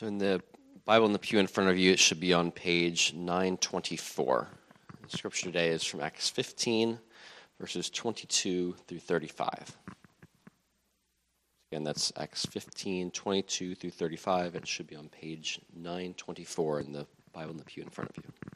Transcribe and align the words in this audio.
So 0.00 0.06
in 0.06 0.16
the 0.16 0.40
Bible 0.86 1.04
in 1.04 1.12
the 1.12 1.18
pew 1.18 1.38
in 1.38 1.46
front 1.46 1.68
of 1.68 1.76
you, 1.76 1.92
it 1.92 1.98
should 1.98 2.20
be 2.20 2.32
on 2.32 2.52
page 2.52 3.12
924. 3.12 4.48
The 5.02 5.14
scripture 5.14 5.44
today 5.44 5.68
is 5.68 5.84
from 5.84 6.00
Acts 6.00 6.30
15, 6.30 6.98
verses 7.60 7.90
22 7.90 8.76
through 8.86 8.98
35. 8.98 9.76
Again, 11.70 11.84
that's 11.84 12.14
Acts 12.16 12.46
15, 12.46 13.10
22 13.10 13.74
through 13.74 13.90
35. 13.90 14.54
It 14.54 14.66
should 14.66 14.86
be 14.86 14.96
on 14.96 15.10
page 15.10 15.60
924 15.76 16.80
in 16.80 16.92
the 16.92 17.06
Bible 17.34 17.50
in 17.50 17.58
the 17.58 17.64
pew 17.66 17.82
in 17.82 17.90
front 17.90 18.08
of 18.08 18.16
you. 18.24 18.49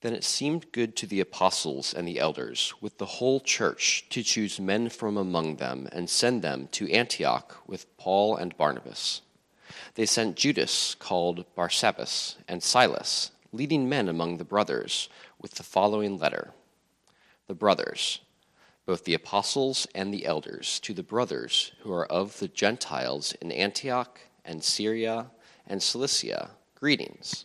Then 0.00 0.14
it 0.14 0.22
seemed 0.22 0.70
good 0.70 0.94
to 0.96 1.06
the 1.06 1.20
apostles 1.20 1.92
and 1.92 2.06
the 2.06 2.20
elders, 2.20 2.72
with 2.80 2.98
the 2.98 3.06
whole 3.06 3.40
church, 3.40 4.06
to 4.10 4.22
choose 4.22 4.60
men 4.60 4.88
from 4.90 5.16
among 5.16 5.56
them 5.56 5.88
and 5.90 6.08
send 6.08 6.42
them 6.42 6.68
to 6.72 6.90
Antioch 6.90 7.58
with 7.66 7.96
Paul 7.96 8.36
and 8.36 8.56
Barnabas. 8.56 9.22
They 9.94 10.06
sent 10.06 10.36
Judas, 10.36 10.94
called 10.94 11.44
Barsabbas, 11.56 12.36
and 12.46 12.62
Silas, 12.62 13.32
leading 13.52 13.88
men 13.88 14.08
among 14.08 14.36
the 14.36 14.44
brothers, 14.44 15.08
with 15.40 15.52
the 15.52 15.64
following 15.64 16.16
letter 16.16 16.52
The 17.48 17.54
brothers, 17.54 18.20
both 18.86 19.04
the 19.04 19.14
apostles 19.14 19.88
and 19.96 20.14
the 20.14 20.26
elders, 20.26 20.78
to 20.80 20.94
the 20.94 21.02
brothers 21.02 21.72
who 21.80 21.92
are 21.92 22.06
of 22.06 22.38
the 22.38 22.48
Gentiles 22.48 23.32
in 23.40 23.50
Antioch 23.50 24.20
and 24.44 24.62
Syria 24.62 25.32
and 25.66 25.82
Cilicia, 25.82 26.50
greetings. 26.76 27.44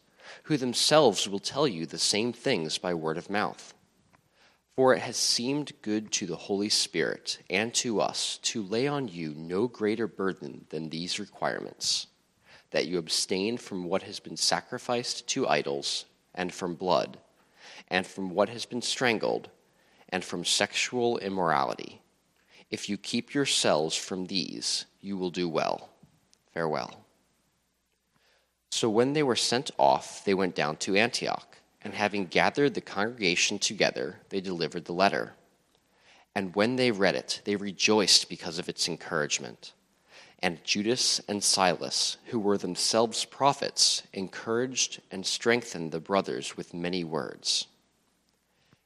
who 0.43 0.57
themselves 0.57 1.27
will 1.27 1.39
tell 1.39 1.67
you 1.67 1.85
the 1.85 1.97
same 1.97 2.33
things 2.33 2.77
by 2.77 2.93
word 2.93 3.17
of 3.17 3.29
mouth. 3.29 3.73
For 4.75 4.93
it 4.93 4.99
has 4.99 5.17
seemed 5.17 5.73
good 5.81 6.11
to 6.13 6.25
the 6.25 6.35
Holy 6.35 6.69
Spirit 6.69 7.39
and 7.49 7.73
to 7.75 8.01
us 8.01 8.39
to 8.43 8.63
lay 8.63 8.87
on 8.87 9.07
you 9.07 9.33
no 9.35 9.67
greater 9.67 10.07
burden 10.07 10.65
than 10.69 10.89
these 10.89 11.19
requirements 11.19 12.07
that 12.71 12.87
you 12.87 12.97
abstain 12.97 13.57
from 13.57 13.83
what 13.83 14.03
has 14.03 14.19
been 14.19 14.37
sacrificed 14.37 15.27
to 15.27 15.47
idols, 15.47 16.05
and 16.33 16.53
from 16.53 16.73
blood, 16.73 17.19
and 17.89 18.07
from 18.07 18.29
what 18.29 18.49
has 18.49 18.65
been 18.65 18.81
strangled, 18.81 19.49
and 20.09 20.23
from 20.23 20.43
sexual 20.43 21.17
immorality. 21.19 22.01
If 22.69 22.87
you 22.87 22.97
keep 22.97 23.33
yourselves 23.33 23.95
from 23.95 24.27
these, 24.27 24.85
you 25.01 25.17
will 25.17 25.29
do 25.29 25.47
well. 25.47 25.89
Farewell. 26.53 27.00
So 28.71 28.89
when 28.89 29.13
they 29.13 29.21
were 29.21 29.35
sent 29.35 29.69
off, 29.77 30.23
they 30.23 30.33
went 30.33 30.55
down 30.55 30.77
to 30.77 30.95
Antioch, 30.95 31.57
and 31.81 31.93
having 31.93 32.25
gathered 32.25 32.73
the 32.73 32.81
congregation 32.81 33.59
together, 33.59 34.21
they 34.29 34.39
delivered 34.39 34.85
the 34.85 34.93
letter. 34.93 35.33
And 36.33 36.55
when 36.55 36.77
they 36.77 36.91
read 36.91 37.15
it, 37.15 37.41
they 37.43 37.57
rejoiced 37.57 38.29
because 38.29 38.57
of 38.57 38.69
its 38.69 38.87
encouragement. 38.87 39.73
And 40.39 40.63
Judas 40.63 41.19
and 41.27 41.43
Silas, 41.43 42.17
who 42.27 42.39
were 42.39 42.57
themselves 42.57 43.25
prophets, 43.25 44.03
encouraged 44.13 45.01
and 45.11 45.25
strengthened 45.25 45.91
the 45.91 45.99
brothers 45.99 46.55
with 46.55 46.73
many 46.73 47.03
words. 47.03 47.67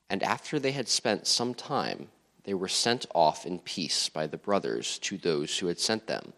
And 0.09 0.23
after 0.23 0.59
they 0.59 0.71
had 0.71 0.87
spent 0.87 1.27
some 1.27 1.53
time, 1.53 2.09
they 2.43 2.55
were 2.55 2.67
sent 2.67 3.05
off 3.13 3.45
in 3.45 3.59
peace 3.59 4.09
by 4.09 4.25
the 4.25 4.37
brothers 4.37 4.97
to 4.99 5.17
those 5.17 5.59
who 5.59 5.67
had 5.67 5.79
sent 5.79 6.07
them. 6.07 6.33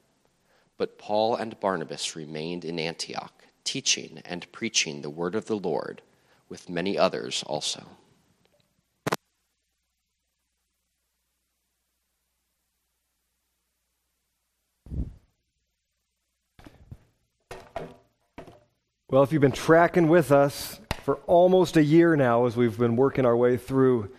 But 0.77 0.99
Paul 0.99 1.35
and 1.35 1.59
Barnabas 1.59 2.15
remained 2.15 2.63
in 2.63 2.79
Antioch 2.79 3.33
teaching 3.63 4.21
and 4.23 4.49
preaching 4.51 5.01
the 5.01 5.09
word 5.09 5.35
of 5.35 5.45
the 5.45 5.57
Lord 5.57 6.01
with 6.49 6.69
many 6.69 6.97
others 6.97 7.43
also. 7.45 7.83
Well, 19.09 19.23
if 19.23 19.31
you've 19.31 19.41
been 19.41 19.53
tracking 19.53 20.09
with 20.09 20.33
us 20.33 20.81
for 21.03 21.15
almost 21.27 21.77
a 21.77 21.83
year 21.83 22.17
now 22.17 22.45
as 22.45 22.57
we've 22.57 22.77
been 22.77 22.97
working 22.97 23.25
our 23.25 23.37
way 23.37 23.55
through 23.55 24.11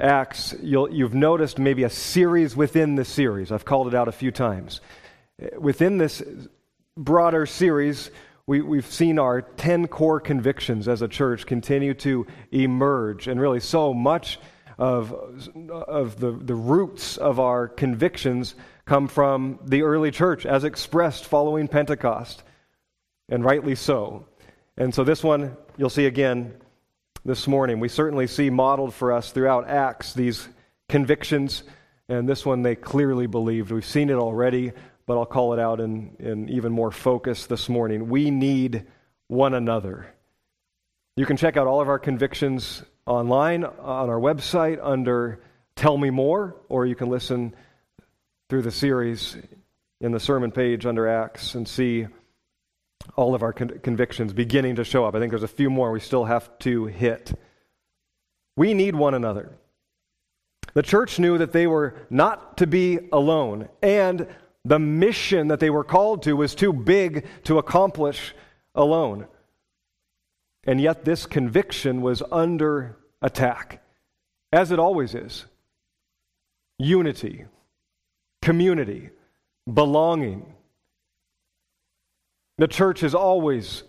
Acts, 0.00 0.52
you 0.60 1.04
have 1.04 1.14
noticed 1.14 1.58
maybe 1.60 1.84
a 1.84 1.90
series 1.90 2.56
within 2.56 2.96
the 2.96 3.04
series. 3.04 3.52
I've 3.52 3.64
called 3.64 3.86
it 3.86 3.94
out 3.94 4.08
a 4.08 4.12
few 4.12 4.32
times. 4.32 4.80
Within 5.58 5.98
this 5.98 6.22
broader 6.96 7.44
series, 7.44 8.10
we, 8.46 8.62
we've 8.62 8.86
seen 8.86 9.18
our 9.18 9.42
10 9.42 9.86
core 9.88 10.18
convictions 10.18 10.88
as 10.88 11.02
a 11.02 11.08
church 11.08 11.44
continue 11.44 11.92
to 11.94 12.26
emerge, 12.52 13.28
and 13.28 13.38
really 13.38 13.60
so 13.60 13.92
much 13.92 14.38
of, 14.78 15.12
of 15.68 16.18
the, 16.18 16.30
the 16.30 16.54
roots 16.54 17.18
of 17.18 17.38
our 17.38 17.68
convictions 17.68 18.54
come 18.86 19.08
from 19.08 19.58
the 19.62 19.82
early 19.82 20.10
church 20.10 20.46
as 20.46 20.64
expressed 20.64 21.26
following 21.26 21.68
Pentecost, 21.68 22.42
and 23.28 23.44
rightly 23.44 23.74
so. 23.74 24.26
And 24.78 24.94
so, 24.94 25.04
this 25.04 25.22
one 25.22 25.54
you'll 25.76 25.90
see 25.90 26.06
again 26.06 26.54
this 27.26 27.46
morning. 27.46 27.78
We 27.78 27.88
certainly 27.88 28.26
see 28.26 28.48
modeled 28.48 28.94
for 28.94 29.12
us 29.12 29.32
throughout 29.32 29.68
Acts 29.68 30.14
these 30.14 30.48
convictions, 30.88 31.62
and 32.08 32.26
this 32.26 32.46
one 32.46 32.62
they 32.62 32.76
clearly 32.76 33.26
believed. 33.26 33.70
We've 33.70 33.84
seen 33.84 34.08
it 34.08 34.14
already 34.14 34.72
but 35.06 35.16
I'll 35.16 35.26
call 35.26 35.52
it 35.52 35.58
out 35.60 35.80
in, 35.80 36.16
in 36.18 36.48
even 36.48 36.72
more 36.72 36.90
focus 36.90 37.46
this 37.46 37.68
morning. 37.68 38.08
We 38.08 38.30
need 38.30 38.86
one 39.28 39.54
another. 39.54 40.12
You 41.16 41.26
can 41.26 41.36
check 41.36 41.56
out 41.56 41.66
all 41.66 41.80
of 41.80 41.88
our 41.88 41.98
convictions 41.98 42.82
online 43.06 43.64
on 43.64 44.10
our 44.10 44.18
website 44.18 44.78
under 44.82 45.40
Tell 45.76 45.96
Me 45.96 46.10
More, 46.10 46.56
or 46.68 46.86
you 46.86 46.94
can 46.94 47.08
listen 47.08 47.54
through 48.48 48.62
the 48.62 48.70
series 48.70 49.36
in 50.00 50.12
the 50.12 50.20
sermon 50.20 50.50
page 50.50 50.86
under 50.86 51.08
Acts 51.08 51.54
and 51.54 51.66
see 51.66 52.06
all 53.14 53.34
of 53.34 53.42
our 53.42 53.52
con- 53.52 53.80
convictions 53.82 54.32
beginning 54.32 54.76
to 54.76 54.84
show 54.84 55.04
up. 55.04 55.14
I 55.14 55.20
think 55.20 55.30
there's 55.30 55.42
a 55.42 55.48
few 55.48 55.70
more 55.70 55.92
we 55.92 56.00
still 56.00 56.24
have 56.24 56.58
to 56.60 56.86
hit. 56.86 57.32
We 58.56 58.74
need 58.74 58.94
one 58.94 59.14
another. 59.14 59.52
The 60.74 60.82
church 60.82 61.18
knew 61.18 61.38
that 61.38 61.52
they 61.52 61.66
were 61.66 61.94
not 62.10 62.58
to 62.58 62.66
be 62.66 62.98
alone, 63.12 63.68
and 63.80 64.26
the 64.66 64.80
mission 64.80 65.48
that 65.48 65.60
they 65.60 65.70
were 65.70 65.84
called 65.84 66.24
to 66.24 66.32
was 66.32 66.56
too 66.56 66.72
big 66.72 67.24
to 67.44 67.58
accomplish 67.58 68.34
alone. 68.74 69.28
And 70.64 70.80
yet, 70.80 71.04
this 71.04 71.24
conviction 71.24 72.02
was 72.02 72.20
under 72.32 72.96
attack, 73.22 73.80
as 74.52 74.72
it 74.72 74.80
always 74.80 75.14
is. 75.14 75.46
Unity, 76.80 77.44
community, 78.42 79.10
belonging. 79.72 80.52
The 82.58 82.66
church 82.66 83.00
has 83.00 83.14
always 83.14 83.84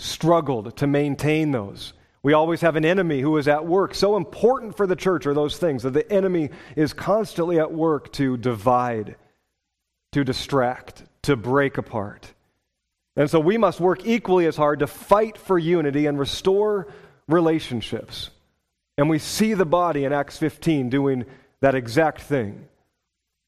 struggled 0.00 0.76
to 0.78 0.88
maintain 0.88 1.52
those. 1.52 1.92
We 2.24 2.32
always 2.32 2.60
have 2.62 2.74
an 2.74 2.84
enemy 2.84 3.20
who 3.20 3.36
is 3.36 3.46
at 3.46 3.64
work. 3.64 3.94
So 3.94 4.16
important 4.16 4.76
for 4.76 4.88
the 4.88 4.96
church 4.96 5.26
are 5.26 5.34
those 5.34 5.58
things 5.58 5.84
that 5.84 5.92
the 5.92 6.10
enemy 6.12 6.50
is 6.74 6.92
constantly 6.92 7.60
at 7.60 7.72
work 7.72 8.12
to 8.14 8.36
divide 8.36 9.14
to 10.12 10.24
distract, 10.24 11.02
to 11.22 11.36
break 11.36 11.78
apart. 11.78 12.32
And 13.16 13.28
so 13.28 13.40
we 13.40 13.58
must 13.58 13.80
work 13.80 14.06
equally 14.06 14.46
as 14.46 14.56
hard 14.56 14.78
to 14.78 14.86
fight 14.86 15.36
for 15.36 15.58
unity 15.58 16.06
and 16.06 16.18
restore 16.18 16.88
relationships. 17.28 18.30
And 18.96 19.10
we 19.10 19.18
see 19.18 19.54
the 19.54 19.66
body 19.66 20.04
in 20.04 20.12
Acts 20.12 20.38
15 20.38 20.88
doing 20.88 21.24
that 21.60 21.74
exact 21.74 22.22
thing 22.22 22.68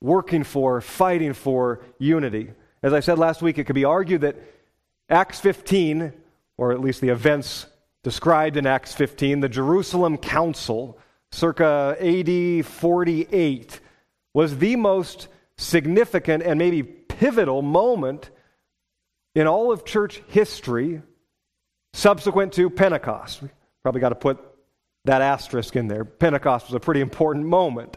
working 0.00 0.44
for, 0.44 0.82
fighting 0.82 1.32
for 1.32 1.80
unity. 1.98 2.50
As 2.82 2.92
I 2.92 3.00
said 3.00 3.18
last 3.18 3.40
week, 3.40 3.58
it 3.58 3.64
could 3.64 3.74
be 3.74 3.86
argued 3.86 4.20
that 4.20 4.36
Acts 5.08 5.40
15, 5.40 6.12
or 6.58 6.72
at 6.72 6.80
least 6.80 7.00
the 7.00 7.08
events 7.08 7.66
described 8.02 8.58
in 8.58 8.66
Acts 8.66 8.92
15, 8.92 9.40
the 9.40 9.48
Jerusalem 9.48 10.18
Council, 10.18 10.98
circa 11.32 11.96
AD 11.98 12.66
48, 12.66 13.80
was 14.34 14.58
the 14.58 14.76
most 14.76 15.28
significant 15.58 16.42
and 16.42 16.58
maybe 16.58 16.82
pivotal 16.82 17.62
moment 17.62 18.30
in 19.34 19.46
all 19.46 19.72
of 19.72 19.84
church 19.84 20.22
history 20.28 21.02
subsequent 21.92 22.52
to 22.54 22.70
Pentecost. 22.70 23.42
We 23.42 23.48
probably 23.82 24.00
got 24.00 24.10
to 24.10 24.14
put 24.14 24.38
that 25.04 25.22
asterisk 25.22 25.76
in 25.76 25.88
there. 25.88 26.04
Pentecost 26.04 26.66
was 26.66 26.74
a 26.74 26.80
pretty 26.80 27.00
important 27.00 27.46
moment 27.46 27.96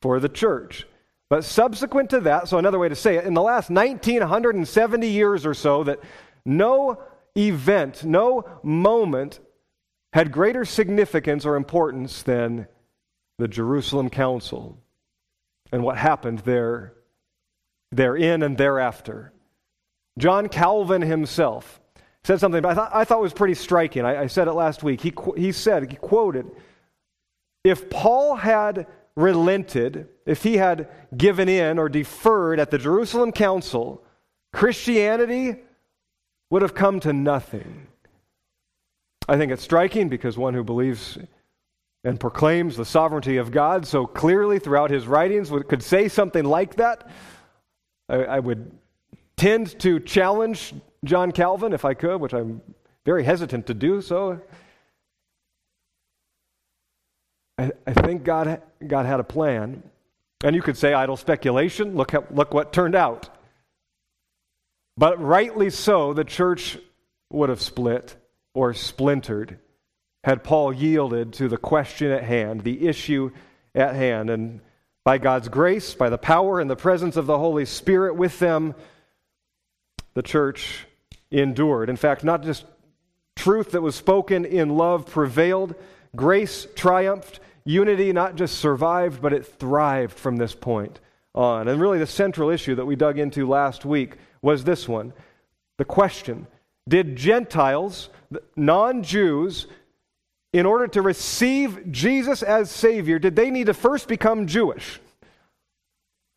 for 0.00 0.20
the 0.20 0.28
church. 0.28 0.86
But 1.30 1.44
subsequent 1.44 2.10
to 2.10 2.20
that, 2.20 2.48
so 2.48 2.58
another 2.58 2.78
way 2.78 2.88
to 2.88 2.94
say 2.94 3.16
it, 3.16 3.24
in 3.24 3.34
the 3.34 3.42
last 3.42 3.70
1970 3.70 5.08
years 5.08 5.46
or 5.46 5.54
so 5.54 5.84
that 5.84 6.00
No 6.44 7.02
event, 7.36 8.04
no 8.04 8.44
moment 8.62 9.40
had 10.12 10.32
greater 10.32 10.64
significance 10.64 11.46
or 11.46 11.56
importance 11.56 12.22
than 12.22 12.66
the 13.38 13.48
Jerusalem 13.48 14.10
Council 14.10 14.78
and 15.72 15.82
what 15.82 15.96
happened 15.96 16.40
there, 16.40 16.94
therein 17.90 18.42
and 18.42 18.56
thereafter. 18.56 19.32
John 20.18 20.48
Calvin 20.48 21.02
himself 21.02 21.80
said 22.24 22.38
something 22.38 22.64
I 22.64 22.74
thought, 22.74 22.90
I 22.94 23.04
thought 23.04 23.20
was 23.20 23.32
pretty 23.32 23.54
striking. 23.54 24.04
I, 24.04 24.22
I 24.22 24.26
said 24.26 24.46
it 24.46 24.52
last 24.52 24.82
week. 24.82 25.00
He, 25.00 25.12
he 25.36 25.50
said, 25.50 25.90
he 25.90 25.96
quoted, 25.96 26.50
if 27.64 27.90
Paul 27.90 28.36
had 28.36 28.86
relented, 29.16 30.08
if 30.26 30.42
he 30.42 30.56
had 30.56 30.88
given 31.16 31.48
in 31.48 31.78
or 31.78 31.88
deferred 31.88 32.60
at 32.60 32.70
the 32.70 32.78
Jerusalem 32.78 33.32
Council, 33.32 34.04
Christianity 34.52 35.56
would 36.50 36.62
have 36.62 36.74
come 36.74 37.00
to 37.00 37.12
nothing. 37.12 37.86
I 39.28 39.36
think 39.36 39.52
it's 39.52 39.62
striking 39.62 40.08
because 40.08 40.36
one 40.36 40.54
who 40.54 40.64
believes 40.64 41.18
and 42.04 42.18
proclaims 42.18 42.76
the 42.76 42.84
sovereignty 42.84 43.36
of 43.36 43.50
God 43.50 43.86
so 43.86 44.06
clearly 44.06 44.58
throughout 44.58 44.90
his 44.90 45.06
writings 45.06 45.50
could 45.68 45.82
say 45.82 46.08
something 46.08 46.44
like 46.44 46.76
that. 46.76 47.08
I, 48.08 48.16
I 48.24 48.38
would 48.40 48.70
tend 49.36 49.78
to 49.80 50.00
challenge 50.00 50.74
John 51.04 51.32
Calvin 51.32 51.72
if 51.72 51.84
I 51.84 51.94
could, 51.94 52.20
which 52.20 52.34
I'm 52.34 52.60
very 53.04 53.24
hesitant 53.24 53.66
to 53.66 53.74
do 53.74 54.00
so. 54.00 54.40
I, 57.58 57.70
I 57.86 57.92
think 57.92 58.24
God, 58.24 58.62
God 58.84 59.06
had 59.06 59.20
a 59.20 59.24
plan. 59.24 59.82
And 60.44 60.56
you 60.56 60.62
could 60.62 60.76
say 60.76 60.92
idle 60.92 61.16
speculation. 61.16 61.94
Look, 61.94 62.12
how, 62.12 62.24
look 62.30 62.52
what 62.52 62.72
turned 62.72 62.96
out. 62.96 63.28
But 64.96 65.20
rightly 65.22 65.70
so, 65.70 66.12
the 66.12 66.24
church 66.24 66.78
would 67.30 67.48
have 67.48 67.60
split 67.60 68.16
or 68.54 68.74
splintered 68.74 69.58
had 70.24 70.44
Paul 70.44 70.72
yielded 70.72 71.32
to 71.34 71.48
the 71.48 71.56
question 71.56 72.10
at 72.10 72.24
hand, 72.24 72.62
the 72.62 72.86
issue 72.86 73.30
at 73.74 73.94
hand. 73.94 74.30
And 74.30 74.60
by 75.04 75.18
God's 75.18 75.48
grace, 75.48 75.94
by 75.94 76.08
the 76.10 76.18
power 76.18 76.60
and 76.60 76.70
the 76.70 76.76
presence 76.76 77.16
of 77.16 77.26
the 77.26 77.38
Holy 77.38 77.64
Spirit 77.64 78.14
with 78.14 78.38
them, 78.38 78.74
the 80.14 80.22
church 80.22 80.86
endured. 81.30 81.88
In 81.88 81.96
fact, 81.96 82.22
not 82.22 82.42
just 82.42 82.64
truth 83.34 83.72
that 83.72 83.82
was 83.82 83.94
spoken 83.94 84.44
in 84.44 84.76
love 84.76 85.06
prevailed, 85.06 85.74
grace 86.14 86.66
triumphed, 86.76 87.40
unity 87.64 88.12
not 88.12 88.36
just 88.36 88.58
survived, 88.58 89.20
but 89.22 89.32
it 89.32 89.46
thrived 89.46 90.16
from 90.16 90.36
this 90.36 90.54
point 90.54 91.00
on. 91.34 91.66
And 91.66 91.80
really, 91.80 91.98
the 91.98 92.06
central 92.06 92.50
issue 92.50 92.74
that 92.74 92.86
we 92.86 92.94
dug 92.94 93.18
into 93.18 93.48
last 93.48 93.84
week 93.84 94.16
was 94.42 94.64
this 94.64 94.88
one 94.88 95.12
the 95.78 95.84
question 95.84 96.46
Did 96.88 97.16
Gentiles, 97.16 98.10
non 98.54 99.02
Jews, 99.02 99.66
in 100.52 100.66
order 100.66 100.86
to 100.88 101.02
receive 101.02 101.90
Jesus 101.90 102.42
as 102.42 102.70
Savior, 102.70 103.18
did 103.18 103.36
they 103.36 103.50
need 103.50 103.66
to 103.66 103.74
first 103.74 104.08
become 104.08 104.46
Jewish? 104.46 105.00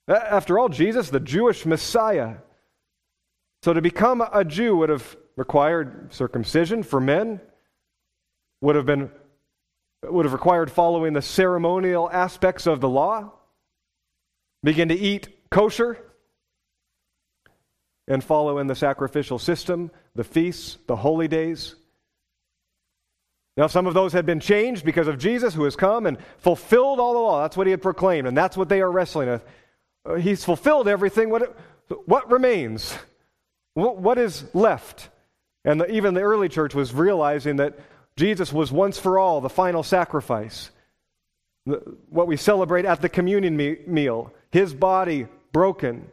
After 0.08 0.58
all, 0.60 0.70
Jesus, 0.70 1.10
the 1.10 1.20
Jewish 1.20 1.66
Messiah. 1.66 2.36
So 3.64 3.74
to 3.74 3.82
become 3.82 4.22
a 4.22 4.46
Jew 4.46 4.78
would 4.78 4.90
have 4.90 5.18
required 5.36 6.14
circumcision 6.14 6.84
for 6.84 7.02
men, 7.02 7.42
would 8.62 8.76
have 8.76 8.86
been 8.86 9.10
would 10.04 10.26
have 10.26 10.34
required 10.34 10.72
following 10.72 11.14
the 11.14 11.22
ceremonial 11.22 12.10
aspects 12.12 12.68
of 12.68 12.80
the 12.80 12.90
law, 12.90 13.32
begin 14.64 14.90
to 14.90 14.96
eat 14.96 15.50
kosher, 15.50 15.98
and 18.08 18.24
follow 18.24 18.60
in 18.60 18.68
the 18.68 18.76
sacrificial 18.76 19.40
system, 19.40 19.90
the 20.14 20.24
feasts, 20.24 20.78
the 20.86 20.96
holy 20.96 21.28
days. 21.28 21.76
Now, 23.58 23.68
some 23.68 23.88
of 23.88 23.94
those 23.94 24.12
had 24.12 24.26
been 24.26 24.42
changed 24.42 24.84
because 24.84 25.08
of 25.08 25.18
Jesus, 25.18 25.54
who 25.54 25.64
has 25.64 25.76
come 25.76 26.06
and 26.06 26.18
fulfilled 26.40 27.00
all 27.00 27.14
the 27.14 27.20
law. 27.20 27.42
That's 27.42 27.56
what 27.56 27.68
he 27.68 27.72
had 27.72 27.82
proclaimed, 27.82 28.28
and 28.28 28.36
that's 28.36 28.58
what 28.58 28.68
they 28.68 28.82
are 28.82 28.92
wrestling 28.92 29.30
with. 29.30 29.46
Uh, 30.06 30.16
he's 30.16 30.44
fulfilled 30.44 30.88
everything. 30.88 31.30
What, 31.30 31.58
what 32.06 32.30
remains? 32.30 32.98
What, 33.74 33.98
what 33.98 34.18
is 34.18 34.44
left? 34.54 35.10
And 35.64 35.80
the, 35.80 35.92
even 35.92 36.14
the 36.14 36.22
early 36.22 36.50
church 36.50 36.76
was 36.76 36.94
realizing 36.94 37.58
that 37.58 37.80
Jesus 38.18 38.52
was 38.52 38.72
once 38.72 39.00
for 39.00 39.18
all 39.18 39.40
the 39.40 39.50
final 39.50 39.84
sacrifice. 39.84 40.70
The, 41.66 41.98
what 42.10 42.28
we 42.28 42.38
celebrate 42.38 42.86
at 42.86 43.02
the 43.02 43.10
communion 43.10 43.56
me- 43.56 43.80
meal, 43.88 44.34
his 44.52 44.74
body 44.74 45.28
broken, 45.54 46.10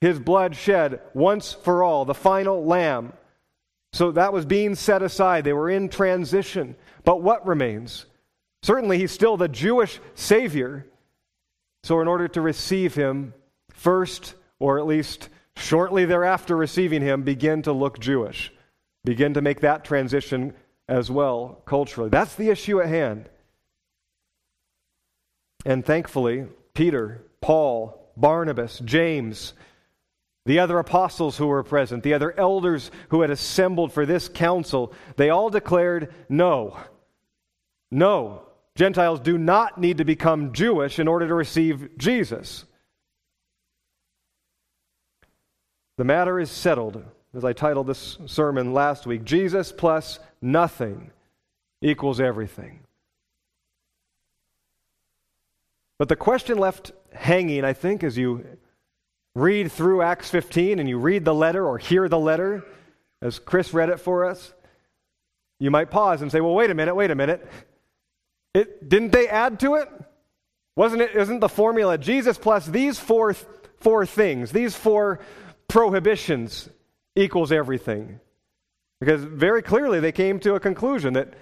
his 0.00 0.18
blood 0.18 0.56
shed 0.56 1.00
once 1.14 1.52
for 1.52 1.82
all, 1.82 2.04
the 2.04 2.14
final 2.14 2.64
lamb. 2.64 3.14
So 3.92 4.12
that 4.12 4.32
was 4.32 4.44
being 4.44 4.74
set 4.74 5.02
aside. 5.02 5.44
They 5.44 5.52
were 5.52 5.70
in 5.70 5.88
transition. 5.88 6.76
But 7.04 7.22
what 7.22 7.46
remains? 7.46 8.06
Certainly, 8.62 8.98
he's 8.98 9.10
still 9.10 9.36
the 9.36 9.48
Jewish 9.48 10.00
Savior. 10.14 10.86
So, 11.82 12.00
in 12.00 12.08
order 12.08 12.28
to 12.28 12.40
receive 12.40 12.94
him, 12.94 13.32
first, 13.70 14.34
or 14.58 14.78
at 14.78 14.86
least 14.86 15.28
shortly 15.56 16.04
thereafter 16.04 16.56
receiving 16.56 17.02
him, 17.02 17.22
begin 17.22 17.62
to 17.62 17.72
look 17.72 17.98
Jewish. 17.98 18.52
Begin 19.04 19.34
to 19.34 19.40
make 19.40 19.60
that 19.60 19.84
transition 19.84 20.54
as 20.88 21.10
well, 21.10 21.62
culturally. 21.64 22.10
That's 22.10 22.34
the 22.34 22.50
issue 22.50 22.80
at 22.80 22.88
hand. 22.88 23.28
And 25.64 25.84
thankfully, 25.84 26.46
Peter, 26.74 27.22
Paul, 27.40 28.12
Barnabas, 28.16 28.80
James, 28.84 29.54
the 30.46 30.58
other 30.58 30.78
apostles 30.78 31.36
who 31.36 31.46
were 31.46 31.62
present, 31.62 32.02
the 32.02 32.14
other 32.14 32.38
elders 32.38 32.90
who 33.10 33.20
had 33.20 33.30
assembled 33.30 33.92
for 33.92 34.06
this 34.06 34.28
council, 34.28 34.92
they 35.16 35.30
all 35.30 35.50
declared 35.50 36.14
no. 36.28 36.76
No. 37.90 38.42
Gentiles 38.74 39.20
do 39.20 39.36
not 39.36 39.78
need 39.78 39.98
to 39.98 40.04
become 40.04 40.52
Jewish 40.52 40.98
in 40.98 41.08
order 41.08 41.28
to 41.28 41.34
receive 41.34 41.98
Jesus. 41.98 42.64
The 45.98 46.04
matter 46.04 46.40
is 46.40 46.50
settled, 46.50 47.04
as 47.34 47.44
I 47.44 47.52
titled 47.52 47.86
this 47.86 48.16
sermon 48.26 48.72
last 48.72 49.06
week 49.06 49.24
Jesus 49.24 49.70
plus 49.70 50.18
nothing 50.40 51.10
equals 51.82 52.20
everything. 52.20 52.80
But 55.98 56.08
the 56.08 56.16
question 56.16 56.56
left 56.56 56.92
hanging, 57.12 57.62
I 57.62 57.74
think, 57.74 58.02
as 58.02 58.16
you 58.16 58.46
read 59.34 59.70
through 59.70 60.02
Acts 60.02 60.30
15 60.30 60.78
and 60.78 60.88
you 60.88 60.98
read 60.98 61.24
the 61.24 61.34
letter 61.34 61.66
or 61.66 61.78
hear 61.78 62.08
the 62.08 62.18
letter, 62.18 62.64
as 63.22 63.38
Chris 63.38 63.72
read 63.72 63.90
it 63.90 64.00
for 64.00 64.24
us, 64.24 64.52
you 65.58 65.70
might 65.70 65.90
pause 65.90 66.22
and 66.22 66.32
say, 66.32 66.40
well, 66.40 66.54
wait 66.54 66.70
a 66.70 66.74
minute, 66.74 66.94
wait 66.94 67.10
a 67.10 67.14
minute. 67.14 67.46
It, 68.54 68.88
didn't 68.88 69.12
they 69.12 69.28
add 69.28 69.60
to 69.60 69.74
it? 69.74 69.88
Wasn't 70.76 71.02
it, 71.02 71.14
isn't 71.14 71.40
the 71.40 71.48
formula 71.48 71.98
Jesus 71.98 72.38
plus 72.38 72.66
these 72.66 72.98
four, 72.98 73.34
four 73.78 74.06
things, 74.06 74.50
these 74.50 74.74
four 74.74 75.20
prohibitions 75.68 76.68
equals 77.14 77.52
everything? 77.52 78.18
Because 79.00 79.22
very 79.22 79.62
clearly 79.62 80.00
they 80.00 80.12
came 80.12 80.40
to 80.40 80.54
a 80.54 80.60
conclusion 80.60 81.14
that 81.14 81.34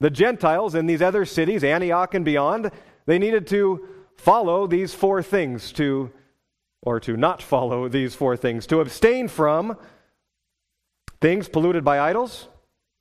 the 0.00 0.10
Gentiles 0.10 0.74
in 0.74 0.86
these 0.86 1.02
other 1.02 1.24
cities, 1.24 1.62
Antioch 1.64 2.14
and 2.14 2.24
beyond, 2.24 2.70
they 3.06 3.18
needed 3.18 3.46
to 3.48 3.86
follow 4.16 4.66
these 4.66 4.94
four 4.94 5.22
things 5.22 5.72
to 5.72 6.10
or 6.82 6.98
to 7.00 7.16
not 7.16 7.40
follow 7.40 7.88
these 7.88 8.14
four 8.14 8.36
things 8.36 8.66
to 8.66 8.80
abstain 8.80 9.28
from 9.28 9.76
things 11.20 11.48
polluted 11.48 11.84
by 11.84 12.00
idols, 12.00 12.48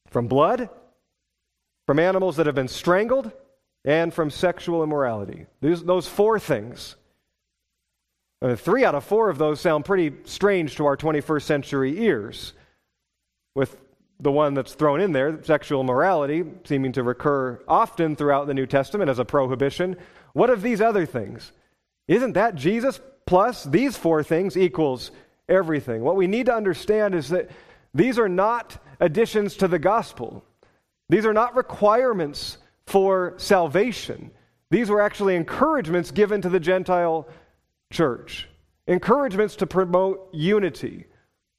from 0.07 0.27
blood, 0.27 0.69
from 1.87 1.99
animals 1.99 2.37
that 2.37 2.45
have 2.45 2.55
been 2.55 2.67
strangled, 2.67 3.31
and 3.83 4.13
from 4.13 4.29
sexual 4.29 4.83
immorality. 4.83 5.47
These, 5.59 5.83
those 5.83 6.07
four 6.07 6.39
things. 6.39 6.95
Uh, 8.41 8.55
three 8.55 8.85
out 8.85 8.95
of 8.95 9.03
four 9.03 9.29
of 9.29 9.39
those 9.39 9.59
sound 9.59 9.85
pretty 9.85 10.15
strange 10.23 10.75
to 10.75 10.85
our 10.85 10.95
21st 10.95 11.41
century 11.41 11.99
ears, 12.03 12.53
with 13.55 13.77
the 14.19 14.31
one 14.31 14.53
that's 14.53 14.73
thrown 14.73 15.01
in 15.01 15.11
there, 15.11 15.43
sexual 15.43 15.81
immorality, 15.81 16.43
seeming 16.63 16.91
to 16.91 17.01
recur 17.01 17.59
often 17.67 18.15
throughout 18.15 18.45
the 18.45 18.53
New 18.53 18.67
Testament 18.67 19.09
as 19.09 19.17
a 19.17 19.25
prohibition. 19.25 19.95
What 20.33 20.51
of 20.51 20.61
these 20.61 20.79
other 20.79 21.07
things? 21.07 21.51
Isn't 22.07 22.33
that 22.33 22.55
Jesus 22.55 22.99
plus 23.31 23.63
these 23.63 23.95
four 23.95 24.21
things 24.21 24.57
equals 24.57 25.11
everything. 25.47 26.01
What 26.01 26.17
we 26.17 26.27
need 26.27 26.47
to 26.47 26.53
understand 26.53 27.15
is 27.15 27.29
that 27.29 27.49
these 27.93 28.19
are 28.19 28.27
not 28.27 28.77
additions 28.99 29.55
to 29.55 29.69
the 29.69 29.79
gospel, 29.79 30.43
these 31.07 31.25
are 31.25 31.31
not 31.31 31.55
requirements 31.55 32.57
for 32.87 33.35
salvation. 33.37 34.31
These 34.69 34.89
were 34.89 34.99
actually 34.99 35.37
encouragements 35.37 36.11
given 36.11 36.41
to 36.41 36.49
the 36.49 36.59
Gentile 36.59 37.25
church, 37.89 38.49
encouragements 38.85 39.55
to 39.57 39.65
promote 39.65 40.27
unity, 40.33 41.05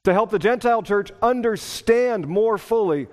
to 0.04 0.12
help 0.12 0.28
the 0.28 0.38
Gentile 0.38 0.82
church 0.82 1.10
understand 1.22 2.28
more 2.28 2.58
fully 2.58 3.06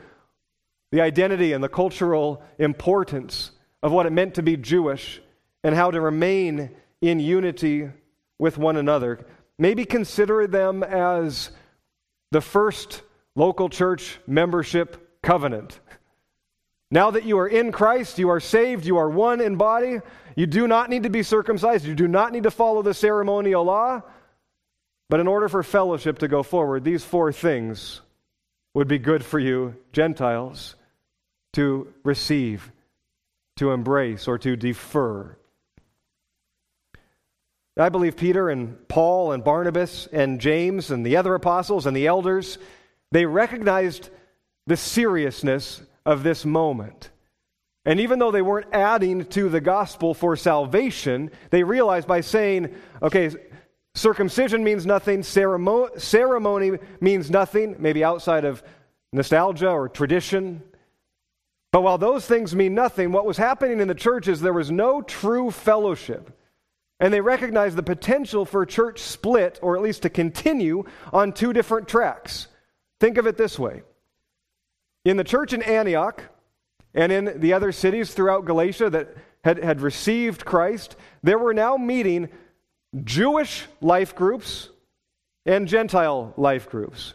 the 0.92 1.00
identity 1.00 1.54
and 1.54 1.64
the 1.64 1.70
cultural 1.70 2.44
importance 2.58 3.52
of 3.82 3.94
what 3.94 4.06
it 4.06 4.12
meant 4.12 4.36
to 4.36 4.44
be 4.44 4.58
Jewish 4.58 5.22
and 5.64 5.74
how 5.74 5.92
to 5.92 6.02
remain 6.02 6.72
in 7.00 7.22
unity 7.22 7.90
with 8.40 8.58
one 8.58 8.78
another. 8.78 9.20
Maybe 9.60 9.86
consider 9.86 10.48
them 10.48 10.82
as 10.84 11.52
the 12.32 12.42
first 12.42 13.04
local 13.36 13.70
church 13.70 14.20
membership 14.26 15.22
covenant. 15.22 15.80
Now 16.92 17.12
that 17.12 17.26
you 17.26 17.38
are 17.38 17.48
in 17.48 17.72
Christ, 17.72 18.18
you 18.18 18.30
are 18.30 18.40
saved, 18.40 18.86
you 18.86 18.98
are 18.98 19.10
one 19.10 19.42
in 19.42 19.58
body, 19.58 20.00
you 20.36 20.48
do 20.48 20.68
not 20.68 20.90
need 20.90 21.04
to 21.04 21.10
be 21.10 21.22
circumcised, 21.22 21.86
you 21.86 21.94
do 21.94 22.08
not 22.08 22.32
need 22.32 22.44
to 22.44 22.52
follow 22.52 22.82
the 22.82 22.94
ceremonial 22.94 23.64
law. 23.64 24.02
But 25.10 25.20
in 25.20 25.28
order 25.28 25.50
for 25.50 25.62
fellowship 25.64 26.20
to 26.20 26.28
go 26.28 26.42
forward, 26.44 26.84
these 26.84 27.04
four 27.04 27.32
things 27.32 28.02
would 28.74 28.88
be 28.88 29.00
good 29.00 29.26
for 29.26 29.40
you, 29.40 29.76
Gentiles, 29.92 30.76
to 31.54 31.94
receive, 32.04 32.72
to 33.58 33.72
embrace, 33.72 34.28
or 34.28 34.38
to 34.38 34.56
defer. 34.56 35.36
I 37.80 37.90
believe 37.90 38.18
Peter 38.18 38.50
and 38.50 38.88
Paul 38.88 39.32
and 39.32 39.44
Barnabas 39.44 40.08
and 40.12 40.40
James 40.40 40.92
and 40.92 41.06
the 41.06 41.18
other 41.18 41.34
apostles 41.34 41.86
and 41.86 41.96
the 41.96 42.08
elders, 42.08 42.58
they 43.12 43.26
recognized 43.26 44.10
the 44.68 44.78
seriousness 44.78 45.82
of 46.06 46.24
this 46.24 46.46
moment. 46.46 47.10
And 47.86 48.00
even 48.02 48.20
though 48.20 48.32
they 48.32 48.42
weren't 48.42 48.74
adding 48.74 49.26
to 49.28 49.50
the 49.50 49.62
gospel 49.62 50.14
for 50.14 50.36
salvation, 50.36 51.32
they 51.50 51.64
realized 51.64 52.08
by 52.08 52.22
saying, 52.22 52.76
okay, 53.02 53.32
circumcision 53.96 54.64
means 54.64 54.86
nothing, 54.86 55.24
ceremony 55.24 56.78
means 57.00 57.32
nothing, 57.32 57.76
maybe 57.80 58.04
outside 58.04 58.46
of 58.46 58.62
nostalgia 59.14 59.70
or 59.70 59.90
tradition. 59.90 60.62
But 61.72 61.82
while 61.82 61.98
those 61.98 62.26
things 62.26 62.56
mean 62.56 62.76
nothing, 62.76 63.12
what 63.12 63.26
was 63.26 63.38
happening 63.38 63.80
in 63.80 63.88
the 63.88 63.96
church 63.96 64.28
is 64.28 64.42
there 64.42 64.54
was 64.54 64.70
no 64.70 65.02
true 65.02 65.50
fellowship. 65.50 66.36
And 67.00 67.14
they 67.14 67.22
recognized 67.22 67.78
the 67.78 67.84
potential 67.84 68.46
for 68.46 68.66
church 68.66 69.00
split, 69.00 69.60
or 69.62 69.76
at 69.76 69.82
least 69.82 70.02
to 70.02 70.10
continue, 70.10 70.84
on 71.14 71.32
two 71.32 71.54
different 71.54 71.88
tracks. 71.88 72.48
Think 73.00 73.18
of 73.18 73.26
it 73.26 73.38
this 73.38 73.58
way 73.58 73.84
in 75.06 75.18
the 75.18 75.24
church 75.24 75.54
in 75.54 75.62
Antioch 75.62 76.24
and 76.94 77.12
in 77.12 77.40
the 77.40 77.54
other 77.54 77.72
cities 77.72 78.14
throughout 78.14 78.46
Galatia 78.46 78.90
that 78.90 79.16
had, 79.44 79.64
had 79.64 79.82
received 79.82 80.44
Christ, 80.44 80.96
there 81.24 81.38
were 81.38 81.54
now 81.54 81.78
meeting 81.78 82.30
Jewish 83.04 83.66
life 83.82 84.16
groups 84.16 84.70
and 85.46 85.68
Gentile 85.68 86.34
life 86.36 86.70
groups. 86.70 87.14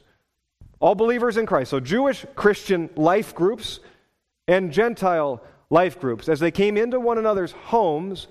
All 0.80 0.94
believers 0.94 1.36
in 1.36 1.46
Christ. 1.46 1.70
So, 1.70 1.80
Jewish 1.80 2.24
Christian 2.34 2.90
life 2.96 3.34
groups 3.34 3.80
and 4.48 4.72
Gentile 4.72 5.42
life 5.70 6.00
groups. 6.00 6.28
As 6.28 6.40
they 6.40 6.50
came 6.50 6.76
into 6.76 7.00
one 7.00 7.18
another's 7.18 7.52
homes 7.52 8.26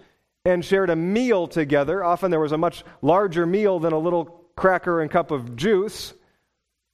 and 0.45 0.63
shared 0.63 0.89
a 0.89 0.95
meal 0.95 1.47
together, 1.47 2.03
often 2.03 2.31
there 2.31 2.39
was 2.39 2.51
a 2.51 2.57
much 2.57 2.83
larger 3.01 3.45
meal 3.45 3.79
than 3.79 3.93
a 3.93 3.97
little 3.97 4.25
cracker 4.55 5.01
and 5.01 5.09
cup 5.09 5.31
of 5.31 5.55
juice. 5.55 6.13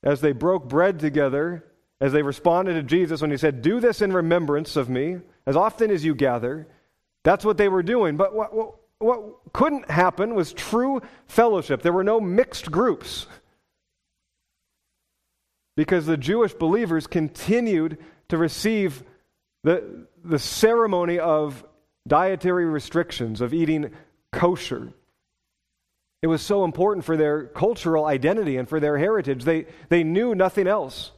As 0.03 0.21
they 0.21 0.31
broke 0.31 0.69
bread 0.69 0.99
together, 0.99 1.65
as 1.99 2.13
they 2.13 2.21
responded 2.21 2.73
to 2.75 2.83
Jesus 2.83 3.21
when 3.21 3.31
he 3.31 3.37
said, 3.37 3.61
Do 3.61 3.79
this 3.79 4.01
in 4.01 4.13
remembrance 4.13 4.75
of 4.75 4.89
me, 4.89 5.17
as 5.45 5.55
often 5.55 5.91
as 5.91 6.05
you 6.05 6.15
gather. 6.15 6.67
That's 7.23 7.43
what 7.43 7.57
they 7.57 7.67
were 7.67 7.83
doing. 7.83 8.15
But 8.15 8.33
what, 8.33 8.55
what, 8.55 8.75
what 8.99 9.23
couldn't 9.51 9.89
happen 9.89 10.35
was 10.35 10.53
true 10.53 11.01
fellowship. 11.27 11.81
There 11.81 11.91
were 11.91 12.03
no 12.03 12.21
mixed 12.21 12.71
groups. 12.71 13.27
Because 15.75 16.05
the 16.05 16.17
Jewish 16.17 16.53
believers 16.53 17.07
continued 17.07 17.97
to 18.29 18.37
receive 18.37 19.03
the, 19.63 20.07
the 20.23 20.39
ceremony 20.39 21.19
of 21.19 21.65
dietary 22.07 22.65
restrictions, 22.65 23.41
of 23.41 23.53
eating 23.53 23.91
kosher. 24.31 24.93
It 26.21 26.27
was 26.27 26.41
so 26.41 26.63
important 26.65 27.05
for 27.05 27.15
their 27.15 27.45
cultural 27.45 28.05
identity 28.05 28.57
and 28.57 28.67
for 28.67 28.79
their 28.79 28.97
heritage. 28.97 29.43
They, 29.43 29.67
they 29.89 30.03
knew 30.03 30.35
nothing 30.35 30.67
else. 30.67 31.11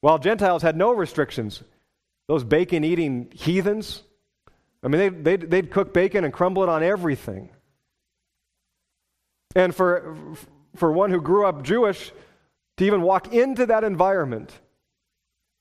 While 0.00 0.18
Gentiles 0.18 0.62
had 0.62 0.76
no 0.76 0.92
restrictions, 0.92 1.62
those 2.28 2.42
bacon 2.42 2.84
eating 2.84 3.30
heathens, 3.32 4.02
I 4.82 4.88
mean, 4.88 4.98
they'd, 4.98 5.24
they'd, 5.24 5.50
they'd, 5.50 5.70
cook 5.70 5.92
bacon 5.92 6.24
and 6.24 6.32
crumble 6.32 6.62
it 6.62 6.68
on 6.68 6.82
everything. 6.82 7.50
And 9.54 9.74
for, 9.74 10.16
for 10.76 10.90
one 10.90 11.10
who 11.10 11.20
grew 11.20 11.46
up 11.46 11.62
Jewish, 11.62 12.12
to 12.78 12.84
even 12.84 13.02
walk 13.02 13.32
into 13.32 13.66
that 13.66 13.84
environment 13.84 14.50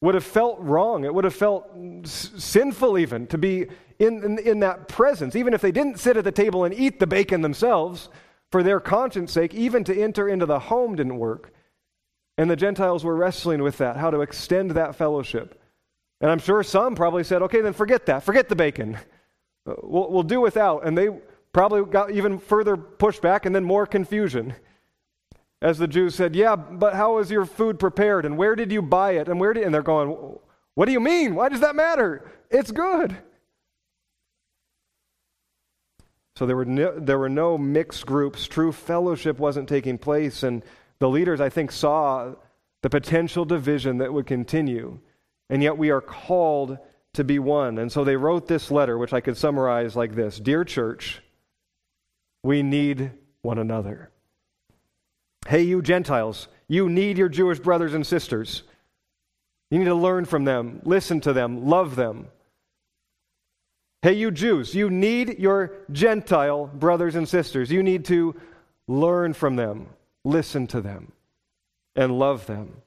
would 0.01 0.15
have 0.15 0.23
felt 0.23 0.59
wrong. 0.59 1.05
It 1.05 1.13
would 1.13 1.25
have 1.25 1.35
felt 1.35 1.69
sinful, 2.03 2.97
even 2.97 3.27
to 3.27 3.37
be 3.37 3.67
in, 4.01 4.23
in, 4.23 4.39
in 4.39 4.59
that 4.59 4.87
presence. 4.87 5.35
Even 5.35 5.53
if 5.53 5.61
they 5.61 5.71
didn't 5.71 5.99
sit 5.99 6.17
at 6.17 6.23
the 6.23 6.31
table 6.31 6.63
and 6.63 6.73
eat 6.73 6.99
the 6.99 7.07
bacon 7.07 7.41
themselves, 7.41 8.09
for 8.51 8.63
their 8.63 8.79
conscience 8.79 9.31
sake, 9.31 9.53
even 9.53 9.83
to 9.85 10.01
enter 10.01 10.27
into 10.27 10.45
the 10.45 10.59
home 10.59 10.95
didn't 10.95 11.17
work. 11.17 11.53
And 12.37 12.49
the 12.49 12.55
Gentiles 12.55 13.03
were 13.03 13.15
wrestling 13.15 13.61
with 13.61 13.77
that, 13.77 13.97
how 13.97 14.11
to 14.11 14.21
extend 14.21 14.71
that 14.71 14.95
fellowship. 14.95 15.61
And 16.19 16.29
I'm 16.29 16.39
sure 16.39 16.61
some 16.63 16.95
probably 16.95 17.23
said, 17.23 17.41
okay, 17.43 17.61
then 17.61 17.73
forget 17.73 18.05
that. 18.07 18.23
Forget 18.23 18.49
the 18.49 18.55
bacon. 18.55 18.97
Uh, 19.65 19.75
we'll, 19.81 20.11
we'll 20.11 20.23
do 20.23 20.41
without. 20.41 20.85
And 20.85 20.97
they 20.97 21.09
probably 21.53 21.89
got 21.89 22.11
even 22.11 22.39
further 22.39 22.75
pushback 22.75 23.45
and 23.45 23.55
then 23.55 23.63
more 23.63 23.85
confusion. 23.85 24.53
As 25.61 25.77
the 25.77 25.87
Jews 25.87 26.15
said, 26.15 26.35
yeah, 26.35 26.55
but 26.55 26.95
how 26.95 27.15
was 27.15 27.29
your 27.29 27.45
food 27.45 27.79
prepared? 27.79 28.25
And 28.25 28.37
where 28.37 28.55
did 28.55 28.71
you 28.71 28.81
buy 28.81 29.11
it? 29.11 29.27
And 29.27 29.39
where 29.39 29.53
did, 29.53 29.63
and 29.63 29.73
they're 29.73 29.83
going, 29.83 30.37
what 30.73 30.85
do 30.85 30.91
you 30.91 30.99
mean? 30.99 31.35
Why 31.35 31.49
does 31.49 31.59
that 31.59 31.75
matter? 31.75 32.29
It's 32.49 32.71
good. 32.71 33.15
So 36.41 36.47
there 36.47 36.55
were 36.55 36.65
no, 36.65 36.99
there 36.99 37.19
were 37.19 37.29
no 37.29 37.55
mixed 37.55 38.07
groups. 38.07 38.47
True 38.47 38.71
fellowship 38.71 39.37
wasn't 39.37 39.69
taking 39.69 39.99
place. 39.99 40.41
And 40.41 40.63
the 40.97 41.07
leaders, 41.07 41.39
I 41.39 41.49
think, 41.49 41.71
saw 41.71 42.33
the 42.81 42.89
potential 42.89 43.45
division 43.45 43.99
that 43.99 44.11
would 44.11 44.25
continue, 44.25 44.97
and 45.51 45.61
yet 45.61 45.77
we 45.77 45.91
are 45.91 46.01
called 46.01 46.79
to 47.13 47.23
be 47.23 47.37
one. 47.37 47.77
And 47.77 47.91
so 47.91 48.03
they 48.03 48.15
wrote 48.15 48.47
this 48.47 48.71
letter, 48.71 48.97
which 48.97 49.13
I 49.13 49.21
could 49.21 49.37
summarize 49.37 49.95
like 49.95 50.15
this 50.15 50.39
Dear 50.39 50.63
church, 50.63 51.21
we 52.41 52.63
need 52.63 53.11
one 53.43 53.59
another. 53.59 54.09
Hey, 55.47 55.61
you 55.61 55.83
Gentiles, 55.83 56.47
you 56.67 56.89
need 56.89 57.19
your 57.19 57.29
Jewish 57.29 57.59
brothers 57.59 57.93
and 57.93 58.07
sisters. 58.07 58.63
You 59.69 59.77
need 59.77 59.85
to 59.85 59.93
learn 59.93 60.25
from 60.25 60.45
them, 60.45 60.81
listen 60.85 61.21
to 61.21 61.33
them, 61.33 61.67
love 61.67 61.95
them. 61.95 62.29
Hey, 64.03 64.13
you 64.13 64.31
Jews, 64.31 64.73
you 64.73 64.89
need 64.89 65.37
your 65.37 65.73
Gentile 65.91 66.65
brothers 66.65 67.13
and 67.13 67.29
sisters. 67.29 67.71
You 67.71 67.83
need 67.83 68.05
to 68.05 68.35
learn 68.87 69.33
from 69.33 69.55
them, 69.55 69.89
listen 70.23 70.65
to 70.67 70.81
them, 70.81 71.11
and 71.95 72.17
love 72.17 72.47
them. 72.47 72.81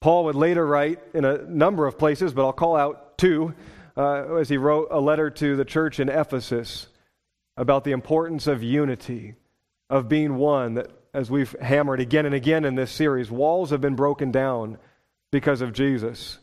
Paul 0.00 0.24
would 0.24 0.34
later 0.34 0.66
write 0.66 0.98
in 1.14 1.24
a 1.24 1.44
number 1.44 1.86
of 1.86 1.96
places, 1.96 2.34
but 2.34 2.44
I'll 2.44 2.52
call 2.52 2.74
out 2.74 3.18
two, 3.18 3.54
uh, 3.96 4.34
as 4.34 4.48
he 4.48 4.56
wrote 4.56 4.88
a 4.90 5.00
letter 5.00 5.30
to 5.30 5.54
the 5.54 5.64
church 5.64 6.00
in 6.00 6.08
Ephesus 6.08 6.88
about 7.56 7.84
the 7.84 7.92
importance 7.92 8.48
of 8.48 8.64
unity, 8.64 9.36
of 9.88 10.08
being 10.08 10.34
one, 10.34 10.74
that 10.74 10.90
as 11.14 11.30
we've 11.30 11.54
hammered 11.60 12.00
again 12.00 12.26
and 12.26 12.34
again 12.34 12.64
in 12.64 12.74
this 12.74 12.90
series, 12.90 13.30
walls 13.30 13.70
have 13.70 13.80
been 13.80 13.94
broken 13.94 14.32
down 14.32 14.76
because 15.30 15.60
of 15.60 15.72
Jesus. 15.72 16.38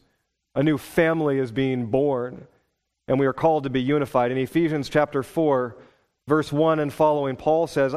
A 0.53 0.63
new 0.63 0.77
family 0.77 1.39
is 1.39 1.51
being 1.51 1.85
born, 1.85 2.45
and 3.07 3.19
we 3.19 3.25
are 3.25 3.33
called 3.33 3.63
to 3.63 3.69
be 3.69 3.81
unified. 3.81 4.31
In 4.31 4.37
Ephesians 4.37 4.89
chapter 4.89 5.23
4, 5.23 5.77
verse 6.27 6.51
1 6.51 6.79
and 6.79 6.91
following, 6.91 7.37
Paul 7.37 7.67
says, 7.67 7.95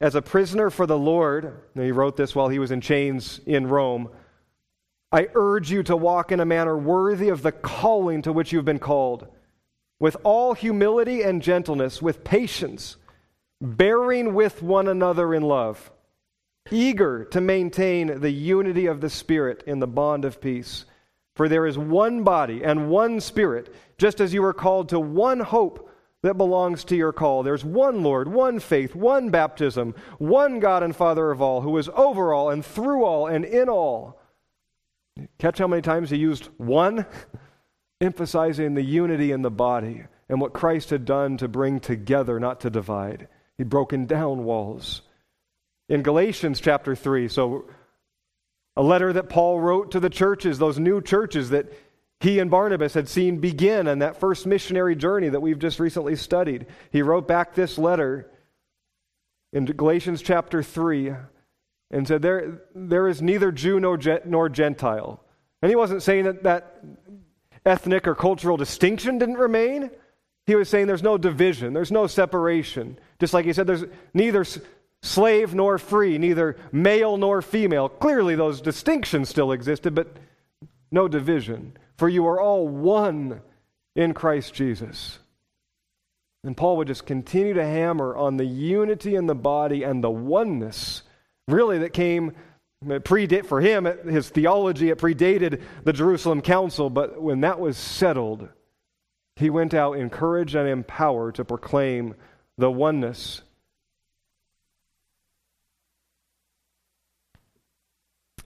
As 0.00 0.14
a 0.14 0.22
prisoner 0.22 0.70
for 0.70 0.86
the 0.86 0.98
Lord, 0.98 1.54
he 1.74 1.92
wrote 1.92 2.16
this 2.16 2.34
while 2.34 2.48
he 2.48 2.58
was 2.58 2.70
in 2.70 2.80
chains 2.80 3.40
in 3.44 3.66
Rome, 3.66 4.08
I 5.12 5.28
urge 5.34 5.70
you 5.70 5.82
to 5.82 5.96
walk 5.96 6.32
in 6.32 6.40
a 6.40 6.46
manner 6.46 6.76
worthy 6.78 7.28
of 7.28 7.42
the 7.42 7.52
calling 7.52 8.22
to 8.22 8.32
which 8.32 8.50
you've 8.50 8.64
been 8.64 8.78
called, 8.78 9.26
with 10.00 10.16
all 10.24 10.54
humility 10.54 11.22
and 11.22 11.42
gentleness, 11.42 12.00
with 12.00 12.24
patience, 12.24 12.96
bearing 13.60 14.32
with 14.32 14.62
one 14.62 14.88
another 14.88 15.34
in 15.34 15.42
love, 15.42 15.92
eager 16.70 17.26
to 17.26 17.42
maintain 17.42 18.20
the 18.20 18.30
unity 18.30 18.86
of 18.86 19.02
the 19.02 19.10
Spirit 19.10 19.62
in 19.66 19.78
the 19.78 19.86
bond 19.86 20.24
of 20.24 20.40
peace. 20.40 20.86
For 21.34 21.48
there 21.48 21.66
is 21.66 21.78
one 21.78 22.24
body 22.24 22.62
and 22.62 22.90
one 22.90 23.20
Spirit, 23.20 23.74
just 23.96 24.20
as 24.20 24.34
you 24.34 24.42
were 24.42 24.52
called 24.52 24.90
to 24.90 25.00
one 25.00 25.40
hope 25.40 25.90
that 26.22 26.36
belongs 26.36 26.84
to 26.84 26.96
your 26.96 27.12
call. 27.12 27.42
There's 27.42 27.64
one 27.64 28.02
Lord, 28.02 28.28
one 28.28 28.60
faith, 28.60 28.94
one 28.94 29.30
baptism, 29.30 29.94
one 30.18 30.60
God 30.60 30.82
and 30.82 30.94
Father 30.94 31.30
of 31.30 31.42
all, 31.42 31.62
who 31.62 31.76
is 31.78 31.88
over 31.94 32.32
all 32.32 32.50
and 32.50 32.64
through 32.64 33.04
all 33.04 33.26
and 33.26 33.44
in 33.44 33.68
all. 33.68 34.20
Catch 35.38 35.58
how 35.58 35.66
many 35.66 35.82
times 35.82 36.10
he 36.10 36.16
used 36.16 36.48
one? 36.58 37.06
Emphasizing 38.00 38.74
the 38.74 38.82
unity 38.82 39.32
in 39.32 39.42
the 39.42 39.50
body 39.50 40.04
and 40.28 40.40
what 40.40 40.52
Christ 40.52 40.90
had 40.90 41.04
done 41.04 41.36
to 41.38 41.48
bring 41.48 41.80
together, 41.80 42.40
not 42.40 42.60
to 42.60 42.70
divide. 42.70 43.28
He'd 43.58 43.68
broken 43.68 44.06
down 44.06 44.44
walls. 44.44 45.02
In 45.88 46.02
Galatians 46.02 46.60
chapter 46.60 46.94
3, 46.94 47.28
so 47.28 47.66
a 48.76 48.82
letter 48.82 49.12
that 49.12 49.28
Paul 49.28 49.60
wrote 49.60 49.92
to 49.92 50.00
the 50.00 50.10
churches, 50.10 50.58
those 50.58 50.78
new 50.78 51.00
churches 51.00 51.50
that 51.50 51.72
he 52.20 52.38
and 52.38 52.50
Barnabas 52.50 52.94
had 52.94 53.08
seen 53.08 53.38
begin 53.38 53.88
on 53.88 53.98
that 53.98 54.18
first 54.18 54.46
missionary 54.46 54.94
journey 54.94 55.28
that 55.28 55.40
we've 55.40 55.58
just 55.58 55.80
recently 55.80 56.16
studied. 56.16 56.66
He 56.90 57.02
wrote 57.02 57.26
back 57.26 57.54
this 57.54 57.78
letter 57.78 58.30
in 59.52 59.64
Galatians 59.64 60.22
chapter 60.22 60.62
3 60.62 61.14
and 61.90 62.06
said, 62.06 62.22
There, 62.22 62.62
there 62.74 63.08
is 63.08 63.20
neither 63.20 63.52
Jew 63.52 63.80
nor, 63.80 63.98
nor 64.24 64.48
Gentile. 64.48 65.22
And 65.60 65.68
he 65.68 65.76
wasn't 65.76 66.02
saying 66.02 66.24
that 66.24 66.42
that 66.44 66.82
ethnic 67.66 68.06
or 68.06 68.14
cultural 68.14 68.56
distinction 68.56 69.18
didn't 69.18 69.36
remain. 69.36 69.90
He 70.46 70.54
was 70.54 70.68
saying 70.68 70.86
there's 70.86 71.02
no 71.02 71.18
division, 71.18 71.72
there's 71.72 71.92
no 71.92 72.06
separation. 72.06 72.98
Just 73.20 73.34
like 73.34 73.44
he 73.44 73.52
said, 73.52 73.66
there's 73.66 73.84
neither 74.14 74.44
slave 75.02 75.54
nor 75.54 75.78
free, 75.78 76.18
neither 76.18 76.56
male 76.70 77.16
nor 77.16 77.42
female. 77.42 77.88
Clearly, 77.88 78.34
those 78.34 78.60
distinctions 78.60 79.28
still 79.28 79.52
existed, 79.52 79.94
but 79.94 80.16
no 80.90 81.08
division. 81.08 81.76
For 81.96 82.08
you 82.08 82.26
are 82.26 82.40
all 82.40 82.66
one 82.66 83.40
in 83.94 84.14
Christ 84.14 84.54
Jesus. 84.54 85.18
And 86.44 86.56
Paul 86.56 86.78
would 86.78 86.88
just 86.88 87.06
continue 87.06 87.54
to 87.54 87.64
hammer 87.64 88.16
on 88.16 88.36
the 88.36 88.44
unity 88.44 89.14
in 89.14 89.26
the 89.26 89.34
body 89.34 89.82
and 89.82 90.02
the 90.02 90.10
oneness, 90.10 91.02
really, 91.46 91.78
that 91.78 91.92
came 91.92 92.32
predate 92.84 93.46
for 93.46 93.60
him 93.60 93.84
his 93.84 94.28
theology 94.28 94.90
it 94.90 94.98
predated 94.98 95.60
the 95.84 95.92
jerusalem 95.92 96.40
council 96.40 96.90
but 96.90 97.22
when 97.22 97.40
that 97.40 97.60
was 97.60 97.76
settled 97.76 98.48
he 99.36 99.50
went 99.50 99.72
out 99.72 99.92
encouraged 99.92 100.54
and 100.54 100.68
empowered 100.68 101.34
to 101.34 101.44
proclaim 101.44 102.14
the 102.58 102.70
oneness 102.70 103.42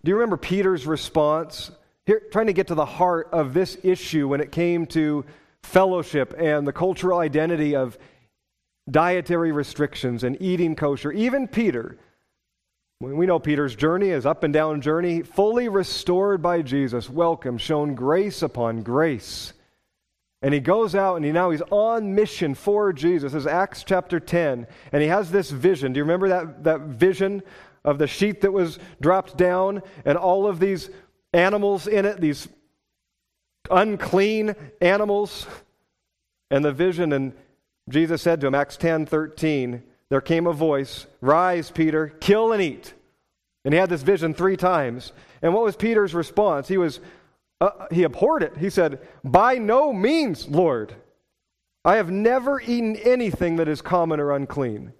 do 0.06 0.10
you 0.10 0.14
remember 0.14 0.36
peter's 0.36 0.86
response 0.86 1.72
here 2.06 2.22
trying 2.30 2.46
to 2.46 2.52
get 2.52 2.68
to 2.68 2.76
the 2.76 2.86
heart 2.86 3.28
of 3.32 3.52
this 3.52 3.76
issue 3.82 4.28
when 4.28 4.40
it 4.40 4.52
came 4.52 4.86
to 4.86 5.24
fellowship 5.64 6.32
and 6.38 6.64
the 6.64 6.72
cultural 6.72 7.18
identity 7.18 7.74
of 7.74 7.98
dietary 8.88 9.50
restrictions 9.50 10.22
and 10.22 10.40
eating 10.40 10.76
kosher 10.76 11.10
even 11.10 11.48
peter 11.48 11.98
we 12.98 13.26
know 13.26 13.38
Peter's 13.38 13.76
journey 13.76 14.08
is 14.08 14.24
up 14.24 14.42
and 14.42 14.54
down 14.54 14.80
journey, 14.80 15.20
fully 15.20 15.68
restored 15.68 16.40
by 16.40 16.62
Jesus, 16.62 17.10
welcome, 17.10 17.58
shown 17.58 17.94
grace 17.94 18.40
upon 18.40 18.82
grace. 18.82 19.52
And 20.40 20.54
he 20.54 20.60
goes 20.60 20.94
out 20.94 21.16
and 21.16 21.24
he 21.24 21.32
now 21.32 21.50
he's 21.50 21.62
on 21.70 22.14
mission 22.14 22.54
for 22.54 22.92
Jesus. 22.94 23.32
This 23.32 23.42
is 23.42 23.46
Acts 23.46 23.84
chapter 23.84 24.18
10. 24.18 24.66
And 24.92 25.02
he 25.02 25.08
has 25.08 25.30
this 25.30 25.50
vision. 25.50 25.92
Do 25.92 25.98
you 25.98 26.04
remember 26.04 26.28
that, 26.28 26.64
that 26.64 26.80
vision 26.82 27.42
of 27.86 27.96
the 27.96 28.06
sheet 28.06 28.42
that 28.42 28.52
was 28.52 28.78
dropped 29.00 29.38
down 29.38 29.82
and 30.04 30.18
all 30.18 30.46
of 30.46 30.60
these 30.60 30.90
animals 31.32 31.86
in 31.86 32.04
it, 32.04 32.20
these 32.20 32.48
unclean 33.70 34.54
animals? 34.82 35.46
And 36.50 36.64
the 36.64 36.72
vision, 36.72 37.12
and 37.12 37.32
Jesus 37.88 38.20
said 38.20 38.40
to 38.40 38.46
him, 38.46 38.54
Acts 38.54 38.76
10 38.76 39.06
13, 39.06 39.82
there 40.08 40.20
came 40.20 40.46
a 40.46 40.52
voice 40.52 41.06
Rise, 41.20 41.70
Peter, 41.70 42.08
kill 42.08 42.52
and 42.52 42.62
eat. 42.62 42.92
And 43.64 43.74
he 43.74 43.80
had 43.80 43.90
this 43.90 44.02
vision 44.02 44.32
three 44.32 44.56
times. 44.56 45.12
And 45.42 45.52
what 45.52 45.64
was 45.64 45.74
Peter's 45.74 46.14
response? 46.14 46.68
He 46.68 46.78
was, 46.78 47.00
uh, 47.60 47.86
he 47.90 48.04
abhorred 48.04 48.44
it. 48.44 48.56
He 48.56 48.70
said, 48.70 49.00
By 49.24 49.56
no 49.56 49.92
means, 49.92 50.48
Lord. 50.48 50.94
I 51.84 51.96
have 51.96 52.10
never 52.10 52.60
eaten 52.60 52.96
anything 52.96 53.56
that 53.56 53.68
is 53.68 53.80
common 53.80 54.18
or 54.18 54.32
unclean. 54.32 54.92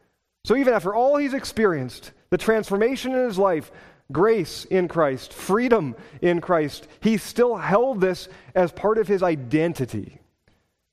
So 0.45 0.57
even 0.57 0.73
after 0.73 0.95
all 0.95 1.17
he's 1.17 1.35
experienced, 1.35 2.13
the 2.31 2.39
transformation 2.39 3.13
in 3.13 3.25
his 3.25 3.39
life, 3.39 3.71
grace 4.13 4.65
in 4.67 4.89
Christ, 4.89 5.33
freedom 5.33 5.95
in 6.21 6.41
Christ, 6.41 6.87
he 7.01 7.17
still 7.17 7.57
held 7.57 8.01
this 8.01 8.29
as 8.55 8.73
part 8.73 8.99
of 8.99 9.09
his 9.09 9.23
identity. 9.23 10.21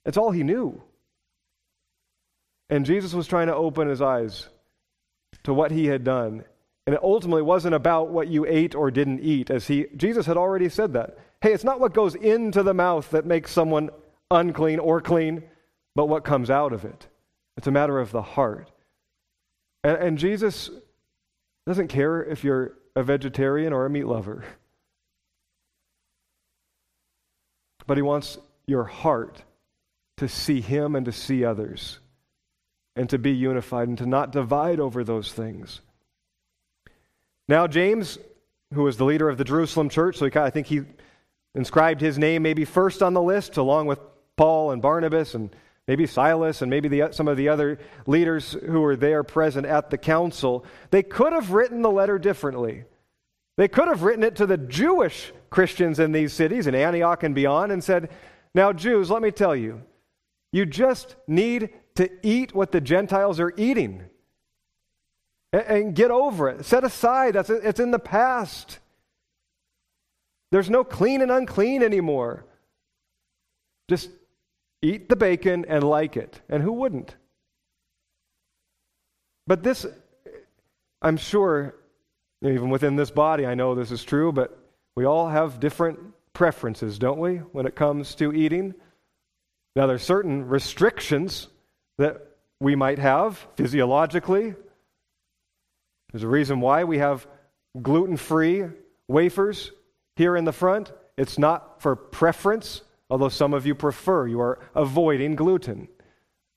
It's 0.06 0.18
all 0.18 0.32
he 0.32 0.44
knew. 0.44 0.82
And 2.70 2.86
Jesus 2.86 3.14
was 3.14 3.28
trying 3.28 3.48
to 3.48 3.56
open 3.56 3.88
his 3.88 4.02
eyes 4.02 4.48
to 5.44 5.54
what 5.54 5.72
he 5.72 5.86
had 5.88 6.04
done. 6.04 6.44
And 6.86 6.96
it 6.96 7.04
ultimately 7.04 7.42
wasn't 7.42 7.76
about 7.76 8.10
what 8.10 8.28
you 8.28 8.46
ate 8.46 8.76
or 8.76 8.92
didn't 8.92 9.22
eat, 9.22 9.50
as 9.50 9.68
he 9.68 9.86
Jesus 9.96 10.26
had 10.26 10.38
already 10.38 10.70
said 10.70 10.94
that. 10.94 11.18
Hey, 11.42 11.54
it's 11.54 11.64
not 11.64 11.80
what 11.80 11.94
goes 11.94 12.16
into 12.16 12.64
the 12.64 12.74
mouth 12.74 13.10
that 13.12 13.26
makes 13.26 13.52
someone 13.52 13.90
unclean 14.32 14.80
or 14.80 15.02
clean, 15.02 15.44
but 15.96 16.08
what 16.08 16.24
comes 16.24 16.50
out 16.50 16.74
of 16.74 16.84
it. 16.84 17.08
It's 17.58 17.68
a 17.68 17.72
matter 17.72 18.00
of 18.00 18.12
the 18.12 18.22
heart. 18.22 18.70
And, 19.84 19.98
and 19.98 20.18
Jesus 20.18 20.70
doesn't 21.66 21.88
care 21.88 22.24
if 22.24 22.44
you're 22.44 22.74
a 22.96 23.04
vegetarian 23.04 23.74
or 23.74 23.86
a 23.86 23.90
meat 23.90 24.06
lover. 24.06 24.44
But 27.86 27.98
he 27.98 28.02
wants 28.02 28.38
your 28.66 28.84
heart 28.84 29.44
to 30.18 30.28
see 30.28 30.62
him 30.62 30.96
and 30.96 31.06
to 31.06 31.12
see 31.12 31.44
others 31.44 32.00
and 32.96 33.10
to 33.10 33.18
be 33.18 33.32
unified 33.32 33.88
and 33.88 33.98
to 33.98 34.06
not 34.06 34.32
divide 34.32 34.80
over 34.80 35.04
those 35.04 35.34
things. 35.34 35.82
Now, 37.48 37.68
James, 37.68 38.18
who 38.74 38.84
was 38.84 38.98
the 38.98 39.06
leader 39.06 39.28
of 39.30 39.38
the 39.38 39.44
Jerusalem 39.44 39.90
church, 39.90 40.18
so 40.18 40.30
he, 40.30 40.40
I 40.40 40.50
think 40.50 40.68
he 40.68 40.82
inscribed 41.56 42.02
his 42.02 42.18
name 42.18 42.44
maybe 42.44 42.66
first 42.66 43.02
on 43.02 43.14
the 43.14 43.22
list, 43.22 43.58
along 43.58 43.88
with 43.88 44.00
Paul 44.38 44.72
and 44.72 44.82
Barnabas 44.82 45.34
and 45.34 45.56
maybe 45.88 46.06
Silas 46.08 46.62
and 46.62 46.70
maybe 46.70 46.88
the, 46.88 47.10
some 47.12 47.28
of 47.28 47.38
the 47.38 47.50
other 47.50 47.80
leaders 48.08 48.54
who 48.54 48.82
were 48.82 48.96
there 48.96 49.24
present 49.24 49.66
at 49.66 49.90
the 49.90 49.98
council. 49.98 50.66
They 50.92 51.04
could 51.04 51.34
have 51.34 51.52
written 51.52 51.82
the 51.82 51.92
letter 51.92 52.18
differently. 52.18 52.86
They 53.58 53.68
could 53.68 53.88
have 53.88 54.04
written 54.04 54.24
it 54.24 54.38
to 54.38 54.46
the 54.46 54.58
Jewish 54.58 55.32
Christians 55.50 56.00
in 56.00 56.12
these 56.12 56.34
cities, 56.34 56.68
in 56.68 56.74
Antioch 56.74 57.24
and 57.24 57.36
beyond, 57.36 57.72
and 57.72 57.84
said, 57.84 58.10
Now, 58.56 58.74
Jews, 58.74 59.12
let 59.12 59.22
me 59.22 59.32
tell 59.32 59.56
you, 59.56 59.82
you 60.52 60.66
just 60.66 61.16
need 61.28 61.70
to 61.96 62.10
eat 62.26 62.56
what 62.56 62.72
the 62.72 62.82
Gentiles 62.82 63.40
are 63.40 63.54
eating. 63.58 64.04
And, 65.52 65.62
and 65.64 65.96
get 65.96 66.10
over 66.10 66.50
it. 66.50 66.66
Set 66.66 66.84
aside. 66.84 67.36
That's, 67.36 67.50
it's 67.50 67.80
in 67.80 67.92
the 67.92 68.00
past. 68.00 68.80
There's 70.52 70.70
no 70.70 70.84
clean 70.84 71.22
and 71.22 71.32
unclean 71.32 71.84
anymore. 71.84 72.46
Just 73.90 74.10
eat 74.84 75.10
the 75.10 75.16
bacon 75.16 75.66
and 75.68 75.84
like 75.84 76.18
it. 76.18 76.42
And 76.50 76.62
who 76.62 76.74
wouldn't? 76.74 77.16
But 79.48 79.64
this, 79.64 79.86
I'm 81.02 81.18
sure, 81.18 81.76
even 82.44 82.70
within 82.70 82.96
this 82.96 83.10
body, 83.10 83.46
I 83.46 83.56
know 83.56 83.74
this 83.74 83.92
is 83.92 84.04
true, 84.04 84.32
but 84.32 84.58
we 84.96 85.06
all 85.06 85.30
have 85.30 85.60
different 85.60 86.00
preferences, 86.34 87.00
don't 87.00 87.20
we, 87.20 87.38
when 87.38 87.66
it 87.66 87.76
comes 87.76 88.16
to 88.16 88.34
eating? 88.34 88.76
Now, 89.76 89.88
there's 89.88 90.04
certain 90.04 90.48
restrictions 90.48 91.48
that 91.98 92.28
we 92.60 92.76
might 92.76 93.00
have 93.00 93.38
physiologically. 93.56 94.54
There's 96.12 96.24
a 96.24 96.28
reason 96.28 96.60
why 96.60 96.84
we 96.84 97.00
have 97.00 97.26
gluten 97.82 98.18
free 98.18 98.66
wafers 99.08 99.72
here 100.16 100.36
in 100.36 100.46
the 100.46 100.52
front. 100.52 100.92
It's 101.18 101.40
not 101.40 101.82
for 101.82 101.96
preference, 101.96 102.82
although 103.14 103.30
some 103.30 103.54
of 103.54 103.68
you 103.68 103.76
prefer. 103.76 104.26
You 104.26 104.42
are 104.42 104.58
avoiding 104.74 105.36
gluten. 105.36 105.88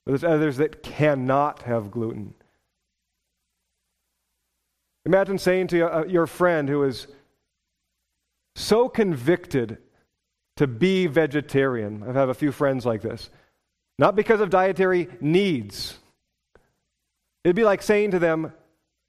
But 0.07 0.13
there's 0.13 0.25
others 0.25 0.57
that 0.57 0.83
cannot 0.83 1.65
have 1.65 1.91
gluten. 1.91 2.33
Imagine 5.05 5.37
saying 5.37 5.67
to 5.69 5.85
uh, 5.85 6.05
your 6.07 6.27
friend 6.27 6.67
who 6.67 6.85
is 6.85 7.09
so 8.55 8.89
convicted 8.89 9.77
to 10.57 10.67
be 10.67 11.07
vegetarian. 11.07 12.03
I 12.03 12.15
have 12.15 12.31
a 12.31 12.35
few 12.35 12.53
friends 12.53 12.87
like 12.87 13.03
this. 13.03 13.29
Not 13.99 14.17
because 14.17 14.41
of 14.41 14.49
dietary 14.49 15.09
needs. 15.21 15.99
It'd 17.45 17.55
be 17.55 17.65
like 17.65 17.83
saying 17.83 18.13
to 18.13 18.19
them, 18.19 18.51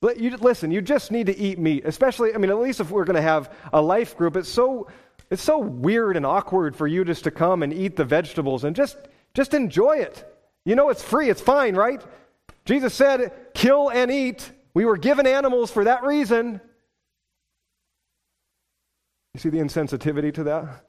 listen, 0.01 0.69
you 0.69 0.81
just 0.81 1.13
need 1.13 1.27
to 1.27 1.37
eat 1.37 1.59
meat, 1.59 1.83
especially, 1.85 2.35
I 2.35 2.39
mean, 2.39 2.51
at 2.51 2.59
least 2.59 2.81
if 2.81 2.91
we're 2.91 3.05
going 3.05 3.15
to 3.15 3.21
have 3.21 3.53
a 3.71 3.81
life 3.81 4.17
group, 4.17 4.35
it's 4.35 4.49
so, 4.49 4.89
it's 5.29 5.41
so 5.41 5.57
weird 5.59 6.17
and 6.17 6.25
awkward 6.25 6.75
for 6.75 6.87
you 6.87 7.03
just 7.03 7.23
to 7.25 7.31
come 7.31 7.63
and 7.63 7.73
eat 7.73 7.95
the 7.95 8.05
vegetables 8.05 8.63
and 8.63 8.75
just, 8.75 8.97
just 9.33 9.53
enjoy 9.53 9.97
it. 9.97 10.25
You 10.65 10.75
know, 10.75 10.89
it's 10.89 11.03
free, 11.03 11.29
it's 11.29 11.41
fine, 11.41 11.75
right? 11.75 12.01
Jesus 12.65 12.93
said, 12.93 13.31
kill 13.53 13.89
and 13.89 14.11
eat. 14.11 14.49
We 14.73 14.85
were 14.85 14.97
given 14.97 15.27
animals 15.27 15.71
for 15.71 15.85
that 15.85 16.03
reason. 16.03 16.61
You 19.33 19.39
see 19.39 19.49
the 19.49 19.59
insensitivity 19.59 20.33
to 20.35 20.43
that? 20.45 20.85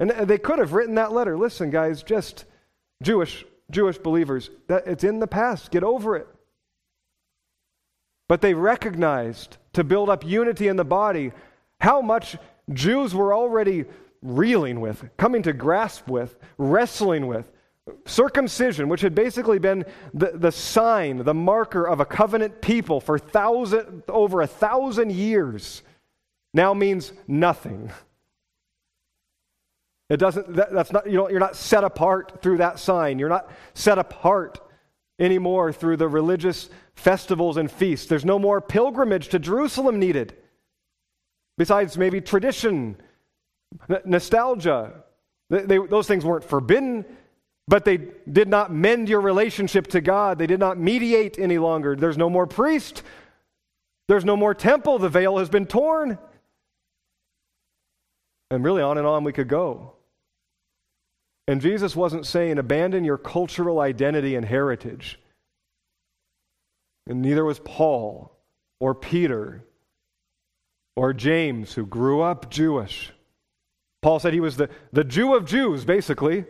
And 0.00 0.10
they 0.10 0.38
could 0.38 0.58
have 0.58 0.72
written 0.72 0.96
that 0.96 1.12
letter. 1.12 1.36
Listen, 1.36 1.70
guys, 1.70 2.02
just 2.02 2.44
Jewish 3.02 3.44
Jewish 3.72 3.98
believers, 3.98 4.50
that 4.68 4.86
it's 4.86 5.02
in 5.02 5.18
the 5.18 5.26
past. 5.26 5.70
Get 5.70 5.82
over 5.82 6.14
it. 6.14 6.28
But 8.28 8.40
they 8.40 8.54
recognized 8.54 9.56
to 9.72 9.82
build 9.82 10.08
up 10.08 10.24
unity 10.24 10.68
in 10.68 10.76
the 10.76 10.84
body 10.84 11.32
how 11.80 12.00
much 12.00 12.36
Jews 12.74 13.14
were 13.14 13.34
already 13.34 13.84
reeling 14.22 14.80
with, 14.80 15.04
coming 15.16 15.42
to 15.42 15.52
grasp 15.52 16.08
with, 16.08 16.36
wrestling 16.58 17.26
with. 17.26 17.50
Circumcision, 18.06 18.88
which 18.88 19.00
had 19.00 19.14
basically 19.14 19.58
been 19.58 19.84
the, 20.14 20.32
the 20.34 20.52
sign, 20.52 21.24
the 21.24 21.34
marker 21.34 21.84
of 21.84 21.98
a 21.98 22.04
covenant 22.04 22.60
people 22.60 23.00
for 23.00 23.18
thousand, 23.18 24.04
over 24.08 24.40
a 24.40 24.46
thousand 24.46 25.10
years, 25.10 25.82
now 26.54 26.74
means 26.74 27.12
nothing. 27.26 27.90
It 30.08 30.18
doesn't, 30.18 30.54
that, 30.54 30.72
that's 30.72 30.92
not, 30.92 31.06
you 31.06 31.14
know, 31.14 31.28
you're 31.28 31.40
not 31.40 31.56
set 31.56 31.84
apart 31.84 32.42
through 32.42 32.58
that 32.58 32.78
sign. 32.78 33.18
You're 33.18 33.28
not 33.28 33.50
set 33.74 33.98
apart 33.98 34.60
anymore 35.18 35.72
through 35.72 35.96
the 35.96 36.08
religious 36.08 36.68
festivals 36.94 37.56
and 37.56 37.70
feasts. 37.70 38.06
There's 38.06 38.24
no 38.24 38.38
more 38.38 38.60
pilgrimage 38.60 39.28
to 39.28 39.38
Jerusalem 39.38 39.98
needed. 39.98 40.36
Besides, 41.58 41.98
maybe 41.98 42.20
tradition, 42.20 42.96
n- 43.88 44.00
nostalgia. 44.04 45.04
They, 45.50 45.62
they, 45.62 45.78
those 45.78 46.06
things 46.06 46.24
weren't 46.24 46.44
forbidden, 46.44 47.04
but 47.68 47.84
they 47.84 47.98
did 48.30 48.48
not 48.48 48.72
mend 48.72 49.08
your 49.08 49.20
relationship 49.20 49.86
to 49.88 50.00
God. 50.00 50.38
They 50.38 50.46
did 50.46 50.60
not 50.60 50.78
mediate 50.78 51.38
any 51.38 51.58
longer. 51.58 51.94
There's 51.94 52.18
no 52.18 52.30
more 52.30 52.46
priest. 52.46 53.02
There's 54.08 54.24
no 54.24 54.36
more 54.36 54.54
temple. 54.54 54.98
The 54.98 55.08
veil 55.08 55.38
has 55.38 55.48
been 55.48 55.66
torn. 55.66 56.18
And 58.50 58.64
really, 58.64 58.82
on 58.82 58.98
and 58.98 59.06
on 59.06 59.24
we 59.24 59.32
could 59.32 59.48
go. 59.48 59.94
And 61.48 61.60
Jesus 61.60 61.96
wasn't 61.96 62.26
saying 62.26 62.58
abandon 62.58 63.04
your 63.04 63.18
cultural 63.18 63.80
identity 63.80 64.36
and 64.36 64.44
heritage. 64.44 65.18
And 67.08 67.20
neither 67.22 67.44
was 67.44 67.58
Paul 67.58 68.36
or 68.80 68.94
Peter 68.94 69.64
or 70.96 71.12
James, 71.12 71.72
who 71.72 71.86
grew 71.86 72.20
up 72.20 72.50
Jewish. 72.50 73.12
Paul 74.02 74.18
said 74.18 74.32
he 74.32 74.40
was 74.40 74.56
the, 74.56 74.68
the 74.92 75.04
Jew 75.04 75.34
of 75.34 75.44
Jews, 75.44 75.84
basically. 75.84 76.44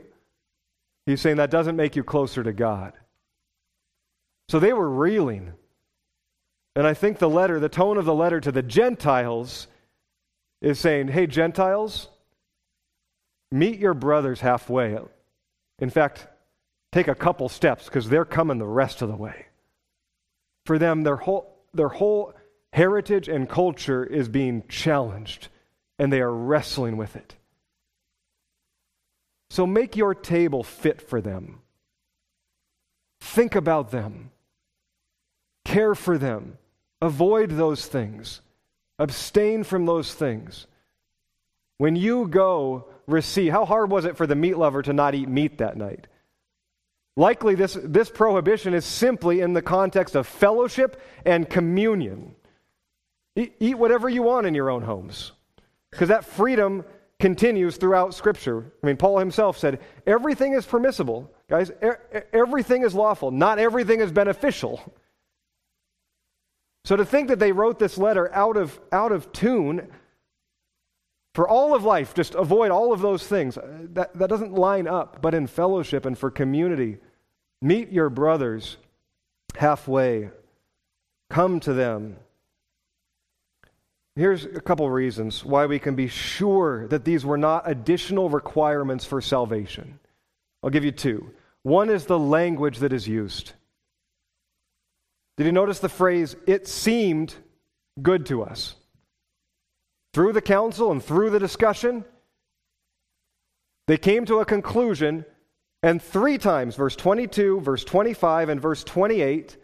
He's 1.06 1.20
saying 1.20 1.36
that 1.36 1.50
doesn't 1.50 1.76
make 1.76 1.96
you 1.96 2.02
closer 2.02 2.42
to 2.42 2.52
God. 2.52 2.94
So 4.48 4.58
they 4.58 4.72
were 4.72 4.88
reeling. 4.88 5.52
And 6.74 6.86
I 6.86 6.94
think 6.94 7.18
the 7.18 7.28
letter, 7.28 7.60
the 7.60 7.68
tone 7.68 7.98
of 7.98 8.04
the 8.04 8.14
letter 8.14 8.40
to 8.40 8.52
the 8.52 8.62
Gentiles 8.62 9.66
is 10.60 10.78
saying, 10.78 11.08
hey, 11.08 11.26
Gentiles, 11.26 12.08
meet 13.50 13.78
your 13.78 13.94
brothers 13.94 14.40
halfway. 14.40 14.98
In 15.78 15.90
fact, 15.90 16.26
take 16.92 17.08
a 17.08 17.14
couple 17.14 17.48
steps 17.48 17.84
because 17.84 18.08
they're 18.08 18.24
coming 18.24 18.58
the 18.58 18.66
rest 18.66 19.02
of 19.02 19.08
the 19.08 19.16
way. 19.16 19.46
For 20.64 20.78
them, 20.78 21.02
their 21.02 21.16
whole, 21.16 21.58
their 21.74 21.88
whole 21.88 22.32
heritage 22.72 23.28
and 23.28 23.48
culture 23.48 24.04
is 24.04 24.28
being 24.28 24.64
challenged, 24.68 25.48
and 25.98 26.12
they 26.12 26.20
are 26.20 26.32
wrestling 26.32 26.96
with 26.96 27.16
it. 27.16 27.34
So 29.50 29.66
make 29.66 29.96
your 29.96 30.14
table 30.14 30.62
fit 30.62 31.02
for 31.02 31.20
them. 31.20 31.60
Think 33.20 33.54
about 33.54 33.90
them. 33.90 34.30
Care 35.64 35.94
for 35.94 36.18
them. 36.18 36.58
Avoid 37.00 37.50
those 37.50 37.86
things. 37.86 38.40
Abstain 38.98 39.64
from 39.64 39.86
those 39.86 40.14
things. 40.14 40.66
When 41.78 41.96
you 41.96 42.28
go 42.28 42.86
receive, 43.06 43.52
how 43.52 43.64
hard 43.64 43.90
was 43.90 44.04
it 44.04 44.16
for 44.16 44.26
the 44.26 44.34
meat 44.34 44.56
lover 44.56 44.82
to 44.82 44.92
not 44.92 45.14
eat 45.14 45.28
meat 45.28 45.58
that 45.58 45.76
night? 45.76 46.06
Likely, 47.16 47.54
this, 47.54 47.76
this 47.82 48.08
prohibition 48.08 48.72
is 48.72 48.84
simply 48.84 49.40
in 49.40 49.52
the 49.52 49.62
context 49.62 50.14
of 50.14 50.26
fellowship 50.26 51.00
and 51.26 51.48
communion. 51.48 52.34
Eat, 53.34 53.54
eat 53.60 53.78
whatever 53.78 54.08
you 54.08 54.22
want 54.22 54.46
in 54.46 54.54
your 54.54 54.70
own 54.70 54.82
homes, 54.82 55.32
because 55.90 56.08
that 56.08 56.24
freedom 56.24 56.84
continues 57.18 57.76
throughout 57.76 58.14
Scripture. 58.14 58.72
I 58.82 58.86
mean, 58.86 58.96
Paul 58.96 59.18
himself 59.18 59.56
said, 59.56 59.80
everything 60.06 60.54
is 60.54 60.66
permissible. 60.66 61.32
Guys, 61.48 61.70
everything 62.32 62.82
is 62.82 62.94
lawful. 62.94 63.30
Not 63.30 63.58
everything 63.58 64.00
is 64.00 64.10
beneficial. 64.10 64.82
So 66.84 66.96
to 66.96 67.04
think 67.04 67.28
that 67.28 67.38
they 67.38 67.52
wrote 67.52 67.78
this 67.78 67.96
letter 67.96 68.32
out 68.34 68.56
of, 68.56 68.80
out 68.90 69.12
of 69.12 69.32
tune 69.32 69.88
for 71.34 71.48
all 71.48 71.76
of 71.76 71.84
life, 71.84 72.12
just 72.12 72.34
avoid 72.34 72.72
all 72.72 72.92
of 72.92 73.00
those 73.00 73.24
things, 73.26 73.56
uh, 73.56 73.86
that, 73.92 74.12
that 74.18 74.28
doesn't 74.28 74.52
line 74.52 74.88
up. 74.88 75.22
But 75.22 75.32
in 75.32 75.46
fellowship 75.46 76.04
and 76.04 76.18
for 76.18 76.30
community, 76.30 76.98
meet 77.60 77.92
your 77.92 78.10
brothers 78.10 78.78
halfway, 79.54 80.30
come 81.30 81.60
to 81.60 81.72
them. 81.72 82.16
Here's 84.14 84.44
a 84.44 84.60
couple 84.60 84.88
reasons 84.90 85.44
why 85.44 85.64
we 85.66 85.78
can 85.78 85.94
be 85.94 86.08
sure 86.08 86.86
that 86.88 87.04
these 87.04 87.24
were 87.24 87.38
not 87.38 87.68
additional 87.68 88.28
requirements 88.28 89.06
for 89.06 89.22
salvation. 89.22 89.98
I'll 90.62 90.70
give 90.70 90.84
you 90.84 90.92
two. 90.92 91.30
One 91.62 91.88
is 91.88 92.04
the 92.04 92.18
language 92.18 92.78
that 92.78 92.92
is 92.92 93.08
used. 93.08 93.52
Did 95.38 95.46
you 95.46 95.52
notice 95.52 95.78
the 95.78 95.88
phrase, 95.88 96.36
it 96.46 96.68
seemed 96.68 97.34
good 98.02 98.26
to 98.26 98.42
us? 98.42 98.74
Through 100.12 100.34
the 100.34 100.42
council 100.42 100.92
and 100.92 101.02
through 101.02 101.30
the 101.30 101.38
discussion, 101.38 102.04
they 103.88 103.96
came 103.96 104.26
to 104.26 104.40
a 104.40 104.44
conclusion, 104.44 105.24
and 105.82 106.02
three 106.02 106.36
times, 106.36 106.76
verse 106.76 106.96
22, 106.96 107.60
verse 107.60 107.82
25, 107.82 108.50
and 108.50 108.60
verse 108.60 108.84
28, 108.84 109.56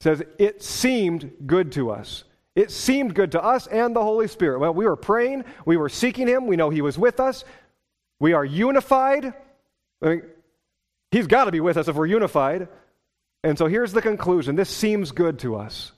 says, 0.00 0.22
It 0.38 0.62
seemed 0.64 1.32
good 1.46 1.72
to 1.72 1.92
us. 1.92 2.24
It 2.54 2.70
seemed 2.70 3.14
good 3.14 3.32
to 3.32 3.42
us 3.42 3.66
and 3.66 3.96
the 3.96 4.02
Holy 4.02 4.28
Spirit. 4.28 4.58
Well, 4.58 4.74
we 4.74 4.84
were 4.84 4.96
praying, 4.96 5.44
we 5.64 5.76
were 5.76 5.88
seeking 5.88 6.28
Him, 6.28 6.46
we 6.46 6.56
know 6.56 6.70
He 6.70 6.82
was 6.82 6.98
with 6.98 7.18
us, 7.18 7.44
we 8.20 8.34
are 8.34 8.44
unified. 8.44 9.32
I 10.02 10.08
mean, 10.08 10.22
he's 11.10 11.26
got 11.26 11.46
to 11.46 11.52
be 11.52 11.60
with 11.60 11.76
us 11.76 11.88
if 11.88 11.96
we're 11.96 12.06
unified. 12.06 12.68
And 13.44 13.56
so 13.58 13.66
here's 13.66 13.92
the 13.92 14.02
conclusion 14.02 14.56
this 14.56 14.70
seems 14.70 15.12
good 15.12 15.38
to 15.40 15.56
us. 15.56 15.92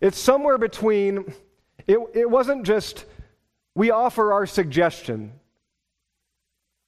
It's 0.00 0.18
somewhere 0.18 0.58
between, 0.58 1.32
it, 1.86 1.98
it 2.14 2.30
wasn't 2.30 2.64
just, 2.64 3.06
we 3.74 3.90
offer 3.90 4.32
our 4.32 4.46
suggestion 4.46 5.32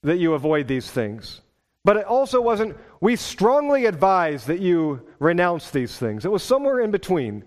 that 0.03 0.17
you 0.17 0.33
avoid 0.33 0.67
these 0.67 0.89
things. 0.89 1.41
But 1.83 1.97
it 1.97 2.05
also 2.05 2.41
wasn't, 2.41 2.77
we 3.01 3.15
strongly 3.15 3.85
advise 3.85 4.45
that 4.45 4.59
you 4.59 5.07
renounce 5.17 5.71
these 5.71 5.97
things. 5.97 6.25
It 6.25 6.31
was 6.31 6.43
somewhere 6.43 6.79
in 6.79 6.91
between. 6.91 7.43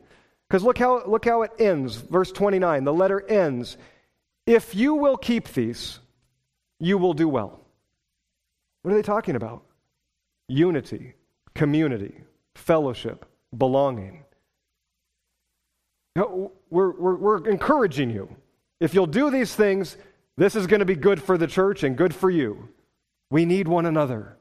Because 0.52 0.64
look 0.64 0.76
how, 0.76 1.02
look 1.06 1.24
how 1.24 1.40
it 1.40 1.52
ends. 1.58 1.96
Verse 1.96 2.30
29, 2.30 2.84
the 2.84 2.92
letter 2.92 3.26
ends. 3.26 3.78
If 4.46 4.74
you 4.74 4.92
will 4.92 5.16
keep 5.16 5.48
these, 5.48 5.98
you 6.78 6.98
will 6.98 7.14
do 7.14 7.26
well. 7.26 7.58
What 8.82 8.92
are 8.92 8.94
they 8.94 9.02
talking 9.02 9.34
about? 9.34 9.62
Unity, 10.48 11.14
community, 11.54 12.20
fellowship, 12.54 13.24
belonging. 13.56 14.24
We're, 16.16 16.50
we're, 16.68 17.16
we're 17.16 17.48
encouraging 17.48 18.10
you. 18.10 18.36
If 18.78 18.92
you'll 18.92 19.06
do 19.06 19.30
these 19.30 19.54
things, 19.54 19.96
this 20.36 20.54
is 20.54 20.66
going 20.66 20.80
to 20.80 20.84
be 20.84 20.96
good 20.96 21.22
for 21.22 21.38
the 21.38 21.46
church 21.46 21.82
and 21.82 21.96
good 21.96 22.14
for 22.14 22.28
you. 22.28 22.68
We 23.30 23.46
need 23.46 23.68
one 23.68 23.86
another. 23.86 24.36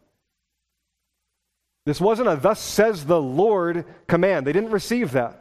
This 1.85 2.01
wasn't 2.01 2.27
a 2.27 2.35
thus 2.35 2.59
says 2.59 3.05
the 3.05 3.21
Lord 3.21 3.85
command. 4.07 4.45
They 4.45 4.51
didn't 4.51 4.71
receive 4.71 5.13
that. 5.13 5.40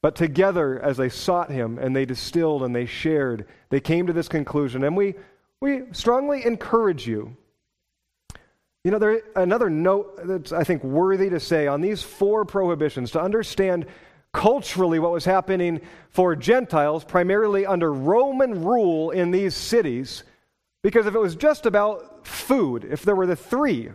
But 0.00 0.14
together, 0.14 0.80
as 0.80 0.96
they 0.96 1.08
sought 1.08 1.50
him 1.50 1.78
and 1.78 1.94
they 1.94 2.04
distilled 2.04 2.62
and 2.62 2.74
they 2.74 2.86
shared, 2.86 3.46
they 3.70 3.80
came 3.80 4.06
to 4.06 4.12
this 4.12 4.28
conclusion. 4.28 4.84
And 4.84 4.96
we, 4.96 5.14
we 5.60 5.82
strongly 5.92 6.44
encourage 6.44 7.06
you. 7.06 7.36
You 8.84 8.92
know, 8.92 8.98
there 8.98 9.22
another 9.34 9.68
note 9.68 10.20
that's 10.24 10.52
I 10.52 10.62
think 10.62 10.84
worthy 10.84 11.30
to 11.30 11.40
say 11.40 11.66
on 11.66 11.80
these 11.80 12.02
four 12.02 12.44
prohibitions 12.44 13.10
to 13.10 13.20
understand 13.20 13.86
culturally 14.32 15.00
what 15.00 15.10
was 15.10 15.24
happening 15.24 15.80
for 16.10 16.36
Gentiles, 16.36 17.04
primarily 17.04 17.66
under 17.66 17.92
Roman 17.92 18.64
rule 18.64 19.10
in 19.10 19.32
these 19.32 19.54
cities. 19.56 20.22
Because 20.82 21.06
if 21.06 21.14
it 21.14 21.18
was 21.18 21.34
just 21.34 21.66
about 21.66 22.24
food, 22.24 22.86
if 22.88 23.02
there 23.02 23.16
were 23.16 23.26
the 23.26 23.34
three, 23.34 23.90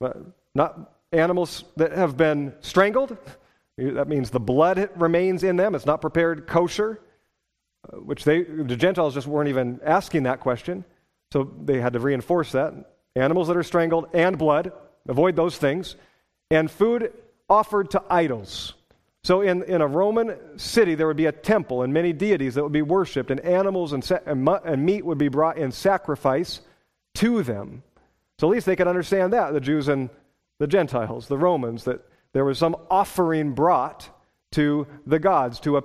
uh, 0.00 0.10
not 0.54 0.94
animals 1.10 1.64
that 1.76 1.90
have 1.92 2.16
been 2.16 2.54
strangled, 2.60 3.16
that 3.78 4.08
means 4.08 4.30
the 4.30 4.40
blood 4.40 4.90
remains 4.96 5.44
in 5.44 5.56
them. 5.56 5.74
It's 5.74 5.86
not 5.86 6.00
prepared 6.00 6.46
kosher, 6.46 7.00
uh, 7.92 7.98
which 7.98 8.24
they, 8.24 8.42
the 8.42 8.76
Gentiles 8.76 9.14
just 9.14 9.26
weren't 9.26 9.48
even 9.48 9.80
asking 9.84 10.24
that 10.24 10.40
question. 10.40 10.84
So 11.32 11.52
they 11.62 11.80
had 11.80 11.92
to 11.92 12.00
reinforce 12.00 12.52
that. 12.52 12.72
Animals 13.14 13.48
that 13.48 13.56
are 13.56 13.62
strangled 13.62 14.08
and 14.12 14.38
blood, 14.38 14.72
avoid 15.08 15.36
those 15.36 15.58
things. 15.58 15.96
And 16.50 16.70
food 16.70 17.12
offered 17.48 17.90
to 17.90 18.02
idols. 18.08 18.74
So 19.24 19.40
in, 19.40 19.64
in 19.64 19.80
a 19.80 19.86
Roman 19.86 20.58
city, 20.58 20.94
there 20.94 21.08
would 21.08 21.16
be 21.16 21.26
a 21.26 21.32
temple 21.32 21.82
and 21.82 21.92
many 21.92 22.12
deities 22.12 22.54
that 22.54 22.62
would 22.62 22.72
be 22.72 22.82
worshipped, 22.82 23.30
and 23.32 23.40
animals 23.40 23.92
and, 23.92 24.08
and 24.24 24.86
meat 24.86 25.04
would 25.04 25.18
be 25.18 25.28
brought 25.28 25.58
in 25.58 25.72
sacrifice 25.72 26.60
to 27.16 27.42
them. 27.42 27.82
So 28.38 28.48
at 28.48 28.52
least 28.52 28.66
they 28.66 28.76
could 28.76 28.86
understand 28.86 29.32
that, 29.32 29.52
the 29.52 29.60
Jews 29.60 29.88
and 29.88 30.10
the 30.60 30.66
Gentiles, 30.68 31.26
the 31.26 31.38
Romans, 31.38 31.84
that 31.84 32.06
there 32.36 32.44
was 32.44 32.58
some 32.58 32.76
offering 32.90 33.54
brought 33.54 34.10
to 34.52 34.86
the 35.06 35.18
gods 35.18 35.58
to 35.60 35.82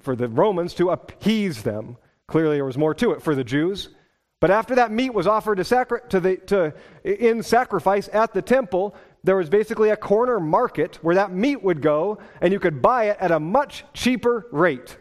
for 0.00 0.16
the 0.16 0.28
Romans 0.28 0.72
to 0.72 0.88
appease 0.88 1.62
them. 1.62 1.98
Clearly, 2.26 2.56
there 2.56 2.64
was 2.64 2.78
more 2.78 2.94
to 2.94 3.10
it 3.10 3.20
for 3.20 3.34
the 3.34 3.44
Jews. 3.44 3.90
But 4.40 4.50
after 4.50 4.76
that 4.76 4.90
meat 4.90 5.12
was 5.12 5.26
offered 5.26 5.56
to, 5.56 5.64
sacri- 5.64 6.00
to 6.08 6.20
the, 6.20 6.36
to, 6.46 6.74
in 7.04 7.42
sacrifice 7.42 8.08
at 8.14 8.32
the 8.32 8.40
temple, 8.40 8.96
there 9.24 9.36
was 9.36 9.50
basically 9.50 9.90
a 9.90 9.96
corner 9.98 10.40
market 10.40 10.96
where 11.02 11.16
that 11.16 11.32
meat 11.32 11.62
would 11.62 11.82
go, 11.82 12.16
and 12.40 12.50
you 12.50 12.58
could 12.58 12.80
buy 12.80 13.10
it 13.10 13.18
at 13.20 13.30
a 13.30 13.38
much 13.38 13.84
cheaper 13.92 14.46
rate. 14.52 14.96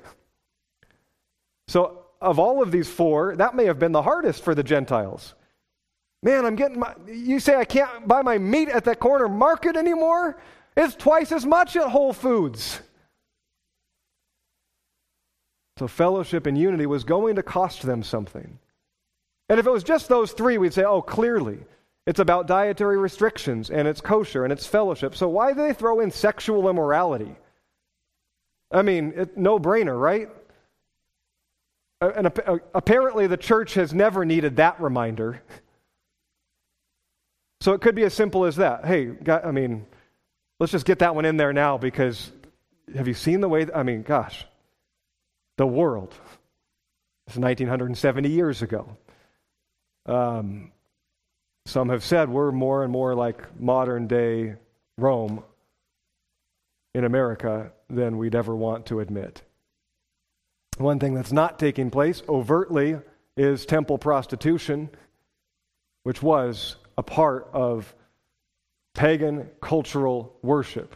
So, 1.70 2.08
of 2.20 2.40
all 2.40 2.62
of 2.62 2.74
these 2.74 2.90
four, 2.90 3.38
that 3.38 3.56
may 3.56 3.68
have 3.68 3.80
been 3.80 3.94
the 3.94 4.02
hardest 4.02 4.44
for 4.44 4.54
the 4.54 4.64
Gentiles. 4.64 5.34
Man, 6.24 6.46
I'm 6.46 6.56
getting 6.56 6.80
my. 6.80 6.94
You 7.08 7.40
say 7.40 7.56
I 7.56 7.66
can't 7.66 8.08
buy 8.08 8.22
my 8.22 8.38
meat 8.38 8.70
at 8.70 8.86
that 8.86 9.00
corner 9.00 9.28
market 9.28 9.76
anymore? 9.76 10.42
It's 10.76 10.96
twice 10.96 11.32
as 11.32 11.46
much 11.46 11.76
at 11.76 11.90
Whole 11.90 12.14
Foods. 12.14 12.82
So, 15.78 15.88
fellowship 15.88 16.46
and 16.48 16.58
unity 16.58 16.86
was 16.86 17.04
going 17.04 17.36
to 17.36 17.44
cost 17.44 17.82
them 17.82 18.02
something. 18.02 18.60
And 19.50 19.60
if 19.60 19.68
it 19.68 19.72
was 19.72 19.84
just 19.84 20.08
those 20.08 20.32
three, 20.32 20.58
we'd 20.58 20.74
say, 20.74 20.84
oh, 20.84 21.02
clearly, 21.02 21.60
it's 22.08 22.20
about 22.20 22.48
dietary 22.48 22.98
restrictions 22.98 23.70
and 23.70 23.88
it's 23.88 24.02
kosher 24.02 24.44
and 24.44 24.54
it's 24.54 24.66
fellowship. 24.66 25.16
So, 25.16 25.28
why 25.28 25.54
do 25.54 25.62
they 25.62 25.74
throw 25.74 26.00
in 26.00 26.12
sexual 26.12 26.70
immorality? 26.70 27.36
I 28.72 28.82
mean, 28.82 29.14
it, 29.16 29.38
no 29.38 29.60
brainer, 29.60 30.00
right? 30.00 30.30
And 32.02 32.28
apparently, 32.74 33.28
the 33.28 33.38
church 33.38 33.74
has 33.76 33.94
never 33.94 34.26
needed 34.26 34.58
that 34.58 34.80
reminder. 34.82 35.42
So, 37.62 37.74
it 37.74 37.82
could 37.82 37.96
be 37.96 38.04
as 38.04 38.14
simple 38.14 38.46
as 38.46 38.58
that. 38.58 38.86
Hey, 38.86 39.12
I 39.28 39.52
mean, 39.52 39.86
let's 40.60 40.72
just 40.72 40.86
get 40.86 41.00
that 41.00 41.16
one 41.16 41.26
in 41.26 41.38
there 41.38 41.54
now 41.54 41.78
because 41.78 42.32
have 42.96 43.08
you 43.08 43.14
seen 43.14 43.42
the 43.42 43.50
way? 43.50 43.68
I 43.74 43.84
mean, 43.84 44.04
gosh, 44.04 44.46
the 45.58 45.66
world. 45.66 46.14
It's 47.28 47.38
1970 47.38 48.30
years 48.30 48.62
ago. 48.62 48.98
Um, 50.06 50.72
some 51.66 51.90
have 51.90 52.04
said 52.04 52.30
we're 52.30 52.52
more 52.52 52.84
and 52.84 52.92
more 52.92 53.16
like 53.16 53.60
modern 53.60 54.06
day 54.08 54.56
Rome 54.98 55.44
in 56.94 57.04
America 57.04 57.72
than 57.90 58.18
we'd 58.18 58.36
ever 58.36 58.56
want 58.56 58.86
to 58.88 59.00
admit. 59.00 59.42
One 60.78 61.00
thing 61.00 61.14
that's 61.14 61.32
not 61.32 61.58
taking 61.58 61.90
place 61.90 62.22
overtly 62.30 62.98
is 63.36 63.66
temple 63.66 63.98
prostitution, 63.98 64.90
which 66.04 66.22
was 66.22 66.76
a 66.98 67.04
part 67.04 67.50
of 67.54 67.94
pagan 68.94 69.50
cultural 69.62 70.38
worship. 70.42 70.96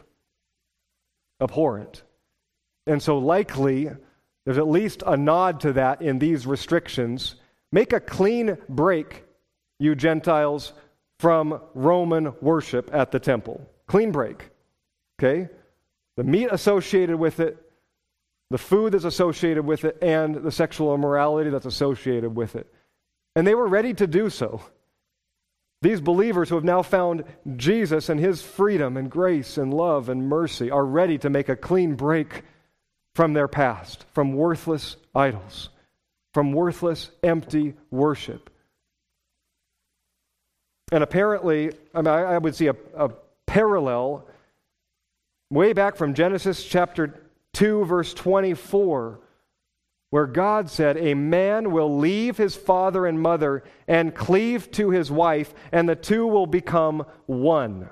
Abhorrent. 1.40 2.02
And 2.86 3.02
so, 3.02 3.18
likely, 3.18 3.90
there's 4.44 4.58
at 4.58 4.68
least 4.68 5.02
a 5.06 5.16
nod 5.16 5.60
to 5.60 5.72
that 5.74 6.02
in 6.02 6.18
these 6.18 6.46
restrictions. 6.46 7.36
Make 7.72 7.92
a 7.92 8.00
clean 8.00 8.56
break, 8.68 9.24
you 9.78 9.94
Gentiles, 9.94 10.72
from 11.18 11.60
Roman 11.74 12.32
worship 12.40 12.90
at 12.92 13.12
the 13.12 13.20
temple. 13.20 13.68
Clean 13.86 14.10
break. 14.10 14.48
Okay? 15.18 15.48
The 16.16 16.24
meat 16.24 16.48
associated 16.50 17.16
with 17.16 17.40
it, 17.40 17.58
the 18.50 18.58
food 18.58 18.94
that's 18.94 19.04
associated 19.04 19.64
with 19.64 19.84
it, 19.84 19.98
and 20.02 20.34
the 20.36 20.50
sexual 20.50 20.94
immorality 20.94 21.50
that's 21.50 21.66
associated 21.66 22.34
with 22.34 22.56
it. 22.56 22.72
And 23.36 23.46
they 23.46 23.54
were 23.54 23.68
ready 23.68 23.94
to 23.94 24.06
do 24.06 24.30
so. 24.30 24.62
These 25.82 26.00
believers 26.00 26.48
who 26.48 26.56
have 26.56 26.64
now 26.64 26.82
found 26.82 27.24
Jesus 27.56 28.08
and 28.10 28.20
his 28.20 28.42
freedom 28.42 28.96
and 28.96 29.10
grace 29.10 29.56
and 29.56 29.72
love 29.72 30.08
and 30.08 30.28
mercy 30.28 30.70
are 30.70 30.84
ready 30.84 31.16
to 31.18 31.30
make 31.30 31.48
a 31.48 31.56
clean 31.56 31.94
break 31.94 32.42
from 33.14 33.32
their 33.32 33.48
past, 33.48 34.04
from 34.12 34.34
worthless 34.34 34.96
idols, 35.14 35.70
from 36.34 36.52
worthless, 36.52 37.10
empty 37.22 37.74
worship. 37.90 38.50
And 40.92 41.02
apparently, 41.02 41.72
I, 41.94 42.02
mean, 42.02 42.08
I 42.08 42.36
would 42.36 42.54
see 42.54 42.66
a, 42.66 42.76
a 42.96 43.10
parallel 43.46 44.26
way 45.50 45.72
back 45.72 45.96
from 45.96 46.14
Genesis 46.14 46.62
chapter 46.64 47.22
2, 47.54 47.84
verse 47.86 48.12
24, 48.12 49.20
where 50.10 50.26
God 50.26 50.68
said, 50.68 50.96
A 50.96 51.14
man 51.14 51.70
will 51.70 51.98
leave 51.98 52.36
his 52.36 52.56
father 52.56 53.06
and 53.06 53.20
mother 53.20 53.62
and 53.88 54.14
cleave 54.14 54.70
to 54.72 54.90
his 54.90 55.10
wife, 55.10 55.54
and 55.72 55.88
the 55.88 55.96
two 55.96 56.26
will 56.26 56.46
become 56.46 57.06
one. 57.26 57.88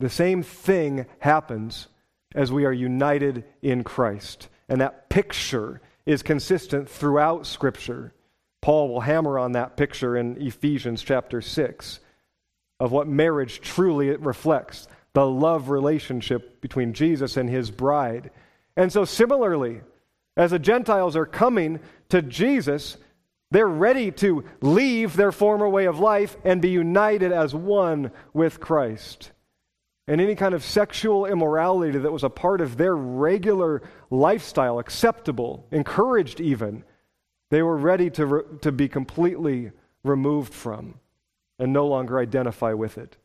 The 0.00 0.10
same 0.10 0.42
thing 0.42 1.06
happens 1.20 1.88
as 2.34 2.50
we 2.50 2.64
are 2.64 2.72
united 2.72 3.44
in 3.62 3.84
Christ. 3.84 4.48
And 4.68 4.80
that 4.80 5.08
picture 5.08 5.80
is 6.04 6.22
consistent 6.22 6.88
throughout 6.88 7.46
Scripture. 7.46 8.12
Paul 8.60 8.88
will 8.88 9.00
hammer 9.00 9.38
on 9.38 9.52
that 9.52 9.76
picture 9.76 10.16
in 10.16 10.40
Ephesians 10.42 11.02
chapter 11.02 11.40
6 11.40 12.00
of 12.80 12.90
what 12.90 13.06
marriage 13.06 13.60
truly 13.60 14.10
reflects 14.10 14.88
the 15.12 15.26
love 15.26 15.70
relationship 15.70 16.60
between 16.60 16.92
Jesus 16.92 17.36
and 17.36 17.48
his 17.48 17.70
bride. 17.70 18.30
And 18.76 18.92
so, 18.92 19.04
similarly, 19.04 19.82
as 20.36 20.50
the 20.50 20.58
Gentiles 20.58 21.16
are 21.16 21.26
coming 21.26 21.80
to 22.08 22.22
Jesus, 22.22 22.96
they're 23.50 23.66
ready 23.66 24.10
to 24.12 24.44
leave 24.60 25.16
their 25.16 25.32
former 25.32 25.68
way 25.68 25.86
of 25.86 25.98
life 25.98 26.36
and 26.44 26.60
be 26.60 26.70
united 26.70 27.32
as 27.32 27.54
one 27.54 28.10
with 28.32 28.60
Christ 28.60 29.30
and 30.06 30.20
any 30.20 30.34
kind 30.34 30.54
of 30.54 30.62
sexual 30.62 31.24
immorality 31.26 31.98
that 31.98 32.12
was 32.12 32.24
a 32.24 32.30
part 32.30 32.60
of 32.60 32.76
their 32.76 32.94
regular 32.94 33.82
lifestyle, 34.10 34.78
acceptable, 34.78 35.66
encouraged 35.70 36.40
even, 36.40 36.84
they 37.50 37.62
were 37.62 37.76
ready 37.76 38.10
to, 38.10 38.26
re- 38.26 38.42
to 38.60 38.70
be 38.70 38.88
completely 38.88 39.70
removed 40.02 40.52
from 40.52 40.98
and 41.58 41.72
no 41.72 41.86
longer 41.86 42.18
identify 42.18 42.74
with 42.74 42.98
it. 42.98 43.16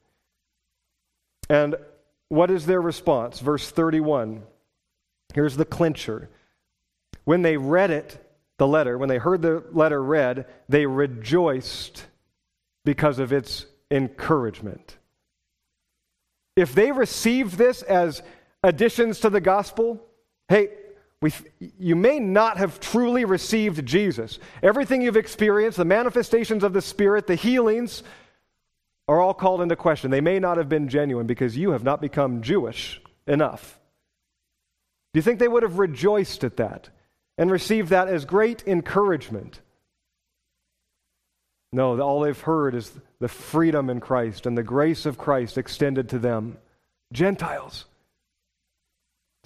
And 1.50 1.76
what 2.30 2.50
is 2.50 2.66
their 2.66 2.82
response? 2.82 3.40
Verse 3.40 3.70
31. 3.70 4.44
Here's 5.34 5.58
the 5.58 5.66
clincher. 5.66 6.30
When 7.30 7.44
they 7.44 7.58
read 7.58 7.92
it, 7.92 8.20
the 8.58 8.66
letter, 8.66 8.98
when 8.98 9.08
they 9.08 9.20
heard 9.20 9.44
the 9.44 9.64
letter 9.72 10.02
read, 10.02 10.48
they 10.68 10.88
rejoiced 10.88 12.08
because 12.86 13.20
of 13.20 13.32
its 13.32 13.68
encouragement. 13.92 14.98
If 16.56 16.74
they 16.74 16.92
received 16.92 17.54
this 17.54 17.84
as 17.84 18.24
additions 18.64 19.20
to 19.20 19.30
the 19.30 19.42
gospel, 19.42 20.04
hey, 20.48 20.70
we, 21.22 21.32
you 21.78 21.96
may 21.96 22.20
not 22.20 22.58
have 22.58 22.80
truly 22.80 23.26
received 23.26 23.86
Jesus. 23.86 24.40
Everything 24.64 25.04
you've 25.04 25.16
experienced, 25.16 25.78
the 25.78 25.86
manifestations 25.86 26.64
of 26.64 26.74
the 26.74 26.82
Spirit, 26.82 27.28
the 27.28 27.36
healings, 27.36 28.02
are 29.08 29.22
all 29.22 29.36
called 29.36 29.62
into 29.62 29.76
question. 29.76 30.10
They 30.10 30.20
may 30.20 30.40
not 30.40 30.58
have 30.58 30.68
been 30.68 30.88
genuine 30.88 31.28
because 31.28 31.56
you 31.56 31.74
have 31.74 31.84
not 31.84 32.02
become 32.02 32.42
Jewish 32.42 33.00
enough. 33.28 33.80
Do 35.14 35.20
you 35.20 35.22
think 35.22 35.38
they 35.38 35.48
would 35.48 35.62
have 35.62 35.78
rejoiced 35.78 36.44
at 36.44 36.58
that 36.58 36.90
and 37.40 37.50
receive 37.50 37.90
that 37.90 38.10
as 38.10 38.26
great 38.26 38.68
encouragement? 38.68 39.62
No, 41.72 42.00
all 42.02 42.20
they've 42.20 42.40
heard 42.40 42.76
is 42.76 42.92
the 43.20 43.30
freedom 43.30 43.90
in 43.90 44.02
Christ 44.02 44.46
and 44.46 44.58
the 44.58 44.64
grace 44.64 45.06
of 45.06 45.18
Christ 45.18 45.58
extended 45.58 46.10
to 46.10 46.20
them, 46.20 46.58
Gentiles. 47.14 47.86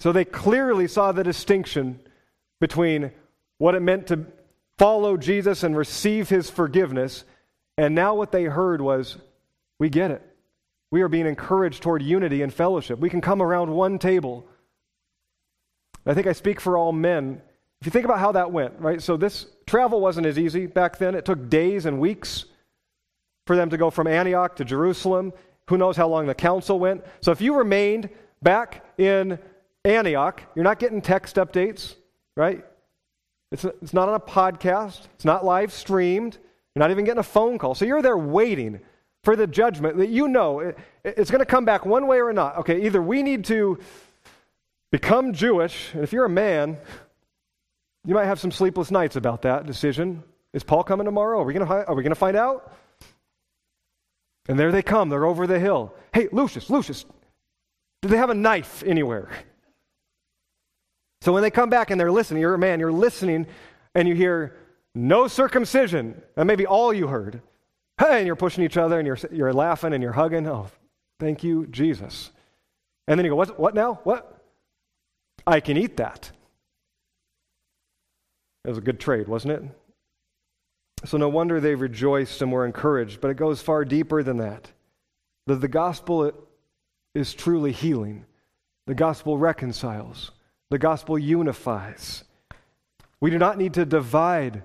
So 0.00 0.10
they 0.10 0.24
clearly 0.24 0.88
saw 0.88 1.12
the 1.12 1.22
distinction 1.22 2.00
between 2.60 3.12
what 3.58 3.76
it 3.76 3.80
meant 3.80 4.08
to 4.08 4.26
follow 4.76 5.16
Jesus 5.16 5.62
and 5.62 5.76
receive 5.76 6.28
his 6.28 6.50
forgiveness, 6.50 7.24
and 7.78 7.94
now 7.94 8.16
what 8.16 8.32
they 8.32 8.44
heard 8.44 8.80
was, 8.80 9.18
we 9.78 9.88
get 9.88 10.10
it. 10.10 10.22
We 10.90 11.02
are 11.02 11.08
being 11.08 11.26
encouraged 11.26 11.82
toward 11.82 12.02
unity 12.02 12.42
and 12.42 12.52
fellowship. 12.52 12.98
We 12.98 13.10
can 13.10 13.20
come 13.20 13.40
around 13.40 13.70
one 13.70 14.00
table. 14.00 14.46
I 16.04 16.14
think 16.14 16.26
I 16.26 16.32
speak 16.32 16.60
for 16.60 16.76
all 16.76 16.92
men 16.92 17.40
if 17.84 17.88
you 17.88 17.90
think 17.90 18.06
about 18.06 18.18
how 18.18 18.32
that 18.32 18.50
went, 18.50 18.72
right? 18.78 19.02
So 19.02 19.18
this 19.18 19.44
travel 19.66 20.00
wasn't 20.00 20.26
as 20.26 20.38
easy 20.38 20.64
back 20.64 20.96
then. 20.96 21.14
It 21.14 21.26
took 21.26 21.50
days 21.50 21.84
and 21.84 22.00
weeks 22.00 22.46
for 23.46 23.56
them 23.56 23.68
to 23.68 23.76
go 23.76 23.90
from 23.90 24.06
Antioch 24.06 24.56
to 24.56 24.64
Jerusalem. 24.64 25.34
Who 25.68 25.76
knows 25.76 25.94
how 25.94 26.08
long 26.08 26.26
the 26.26 26.34
council 26.34 26.78
went? 26.78 27.04
So 27.20 27.30
if 27.30 27.42
you 27.42 27.54
remained 27.54 28.08
back 28.42 28.86
in 28.96 29.38
Antioch, 29.84 30.42
you're 30.54 30.64
not 30.64 30.78
getting 30.78 31.02
text 31.02 31.36
updates, 31.36 31.96
right? 32.38 32.64
It's, 33.52 33.66
it's 33.66 33.92
not 33.92 34.08
on 34.08 34.14
a 34.14 34.20
podcast, 34.20 35.02
it's 35.16 35.26
not 35.26 35.44
live 35.44 35.70
streamed, 35.70 36.38
you're 36.74 36.80
not 36.80 36.90
even 36.90 37.04
getting 37.04 37.20
a 37.20 37.22
phone 37.22 37.58
call. 37.58 37.74
So 37.74 37.84
you're 37.84 38.00
there 38.00 38.16
waiting 38.16 38.80
for 39.24 39.36
the 39.36 39.46
judgment 39.46 39.98
that 39.98 40.08
you 40.08 40.26
know 40.26 40.60
it, 40.60 40.78
it's 41.04 41.30
going 41.30 41.40
to 41.40 41.44
come 41.44 41.66
back 41.66 41.84
one 41.84 42.06
way 42.06 42.22
or 42.22 42.32
not. 42.32 42.56
Okay, 42.60 42.86
either 42.86 43.02
we 43.02 43.22
need 43.22 43.44
to 43.44 43.78
become 44.90 45.34
Jewish, 45.34 45.92
and 45.92 46.02
if 46.02 46.14
you're 46.14 46.24
a 46.24 46.30
man, 46.30 46.78
you 48.04 48.14
might 48.14 48.26
have 48.26 48.40
some 48.40 48.50
sleepless 48.50 48.90
nights 48.90 49.16
about 49.16 49.42
that 49.42 49.66
decision. 49.66 50.22
Is 50.52 50.62
Paul 50.62 50.84
coming 50.84 51.04
tomorrow? 51.04 51.40
Are 51.40 51.44
we 51.44 51.52
going 51.54 52.10
to 52.10 52.14
find 52.14 52.36
out? 52.36 52.72
And 54.48 54.58
there 54.58 54.70
they 54.70 54.82
come. 54.82 55.08
They're 55.08 55.24
over 55.24 55.46
the 55.46 55.58
hill. 55.58 55.94
Hey, 56.12 56.28
Lucius, 56.30 56.68
Lucius, 56.68 57.04
do 58.02 58.08
they 58.08 58.18
have 58.18 58.30
a 58.30 58.34
knife 58.34 58.82
anywhere? 58.86 59.30
So 61.22 61.32
when 61.32 61.42
they 61.42 61.50
come 61.50 61.70
back 61.70 61.90
and 61.90 61.98
they're 61.98 62.12
listening, 62.12 62.42
you're 62.42 62.54
a 62.54 62.58
man, 62.58 62.78
you're 62.78 62.92
listening, 62.92 63.46
and 63.94 64.06
you 64.06 64.14
hear, 64.14 64.56
no 64.94 65.26
circumcision. 65.26 66.20
That 66.36 66.44
may 66.44 66.56
be 66.56 66.66
all 66.66 66.92
you 66.92 67.06
heard. 67.06 67.40
Hey, 67.98 68.18
and 68.18 68.26
you're 68.26 68.36
pushing 68.36 68.62
each 68.62 68.76
other 68.76 68.98
and 68.98 69.06
you're, 69.06 69.18
you're 69.32 69.52
laughing 69.52 69.94
and 69.94 70.02
you're 70.02 70.12
hugging. 70.12 70.46
Oh, 70.46 70.68
thank 71.18 71.42
you, 71.42 71.66
Jesus. 71.66 72.30
And 73.08 73.18
then 73.18 73.24
you 73.24 73.30
go, 73.30 73.36
what, 73.36 73.58
what 73.58 73.74
now? 73.74 74.00
What? 74.04 74.44
I 75.46 75.60
can 75.60 75.76
eat 75.76 75.96
that. 75.96 76.30
It 78.64 78.68
was 78.68 78.78
a 78.78 78.82
good 78.82 79.00
trade, 79.00 79.28
wasn't 79.28 79.52
it? 79.52 79.62
So, 81.04 81.18
no 81.18 81.28
wonder 81.28 81.60
they 81.60 81.74
rejoiced 81.74 82.40
and 82.40 82.50
were 82.50 82.64
encouraged, 82.64 83.20
but 83.20 83.30
it 83.30 83.36
goes 83.36 83.60
far 83.60 83.84
deeper 83.84 84.22
than 84.22 84.38
that. 84.38 84.70
That 85.46 85.60
the 85.60 85.68
gospel 85.68 86.32
is 87.14 87.34
truly 87.34 87.72
healing, 87.72 88.24
the 88.86 88.94
gospel 88.94 89.36
reconciles, 89.36 90.30
the 90.70 90.78
gospel 90.78 91.18
unifies. 91.18 92.24
We 93.20 93.30
do 93.30 93.38
not 93.38 93.58
need 93.58 93.74
to 93.74 93.84
divide 93.84 94.62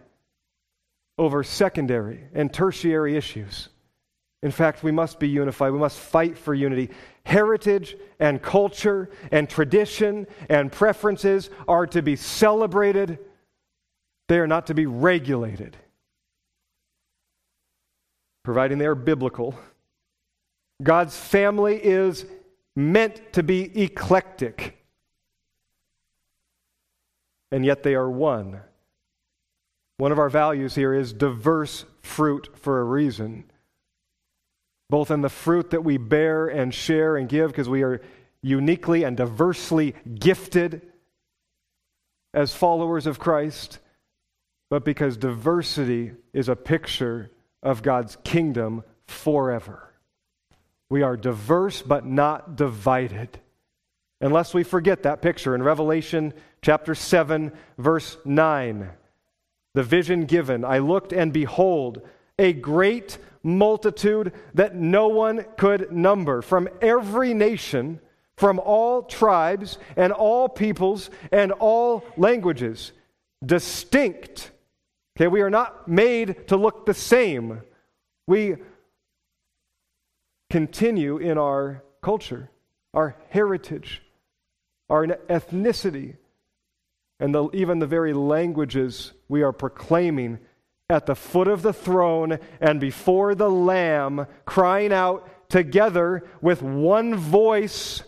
over 1.17 1.43
secondary 1.43 2.23
and 2.33 2.51
tertiary 2.51 3.17
issues. 3.17 3.69
In 4.41 4.51
fact, 4.51 4.83
we 4.83 4.91
must 4.91 5.19
be 5.19 5.27
unified. 5.27 5.73
We 5.73 5.79
must 5.79 5.99
fight 5.99 6.37
for 6.37 6.53
unity. 6.53 6.91
Heritage 7.25 7.97
and 8.19 8.41
culture 8.41 9.09
and 9.31 9.49
tradition 9.49 10.27
and 10.49 10.71
preferences 10.71 11.49
are 11.67 11.85
to 11.87 12.01
be 12.01 12.15
celebrated, 12.15 13.19
they 14.29 14.39
are 14.39 14.47
not 14.47 14.67
to 14.67 14.73
be 14.73 14.85
regulated 14.85 15.75
providing 18.49 18.79
they 18.79 18.85
are 18.87 18.95
biblical. 18.95 19.53
God's 20.81 21.15
family 21.15 21.75
is 21.75 22.25
meant 22.75 23.33
to 23.33 23.43
be 23.43 23.79
eclectic, 23.79 24.83
and 27.51 27.63
yet 27.63 27.83
they 27.83 27.93
are 27.93 28.09
one. 28.09 28.61
One 29.97 30.11
of 30.11 30.17
our 30.17 30.29
values 30.29 30.73
here 30.73 30.95
is 30.95 31.13
diverse 31.13 31.85
fruit 32.01 32.49
for 32.55 32.79
a 32.79 32.85
reason, 32.85 33.43
both 34.89 35.11
in 35.11 35.21
the 35.21 35.29
fruit 35.29 35.69
that 35.69 35.83
we 35.83 35.97
bear 35.97 36.47
and 36.47 36.73
share 36.73 37.17
and 37.17 37.29
give, 37.29 37.51
because 37.51 37.69
we 37.69 37.83
are 37.83 38.01
uniquely 38.41 39.03
and 39.03 39.15
diversely 39.15 39.93
gifted 40.15 40.81
as 42.33 42.55
followers 42.55 43.05
of 43.05 43.19
Christ, 43.19 43.77
but 44.69 44.85
because 44.85 45.17
diversity 45.17 46.11
is 46.33 46.47
a 46.47 46.55
picture 46.55 47.31
of 47.63 47.81
God's 47.81 48.17
kingdom 48.23 48.83
forever. 49.07 49.91
We 50.89 51.01
are 51.01 51.17
diverse 51.17 51.81
but 51.81 52.05
not 52.05 52.55
divided. 52.55 53.39
Unless 54.21 54.53
we 54.53 54.63
forget 54.63 55.03
that 55.03 55.21
picture 55.21 55.55
in 55.55 55.63
Revelation 55.63 56.33
chapter 56.61 56.93
7, 56.93 57.51
verse 57.77 58.17
9. 58.25 58.89
The 59.75 59.83
vision 59.83 60.25
given 60.25 60.65
I 60.65 60.79
looked, 60.79 61.13
and 61.13 61.31
behold, 61.31 62.01
a 62.37 62.53
great 62.53 63.17
multitude 63.43 64.33
that 64.53 64.75
no 64.75 65.07
one 65.07 65.45
could 65.57 65.91
number 65.91 66.41
from 66.41 66.67
every 66.81 67.33
nation, 67.33 67.99
from 68.35 68.59
all 68.59 69.03
tribes 69.03 69.77
and 69.95 70.11
all 70.11 70.49
peoples 70.49 71.09
and 71.31 71.51
all 71.51 72.03
languages, 72.17 72.91
distinct 73.45 74.51
Okay, 75.19 75.27
we 75.27 75.41
are 75.41 75.49
not 75.49 75.85
made 75.85 76.47
to 76.47 76.55
look 76.55 76.85
the 76.85 76.93
same. 76.93 77.61
We 78.25 78.55
continue 80.49 81.17
in 81.17 81.37
our 81.37 81.83
culture, 82.01 82.49
our 82.93 83.17
heritage, 83.27 84.01
our 84.89 85.05
ethnicity, 85.05 86.15
and 87.19 87.35
the, 87.35 87.49
even 87.51 87.79
the 87.79 87.85
very 87.85 88.13
languages 88.13 89.11
we 89.27 89.41
are 89.41 89.51
proclaiming 89.51 90.39
at 90.89 91.05
the 91.05 91.15
foot 91.15 91.49
of 91.49 91.63
the 91.63 91.73
throne 91.73 92.39
and 92.61 92.79
before 92.79 93.35
the 93.35 93.51
Lamb, 93.51 94.25
crying 94.45 94.93
out 94.93 95.49
together 95.49 96.23
with 96.39 96.61
one 96.61 97.13
voice. 97.13 98.03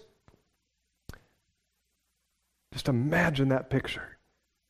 Just 2.72 2.88
imagine 2.88 3.50
that 3.50 3.70
picture. 3.70 4.11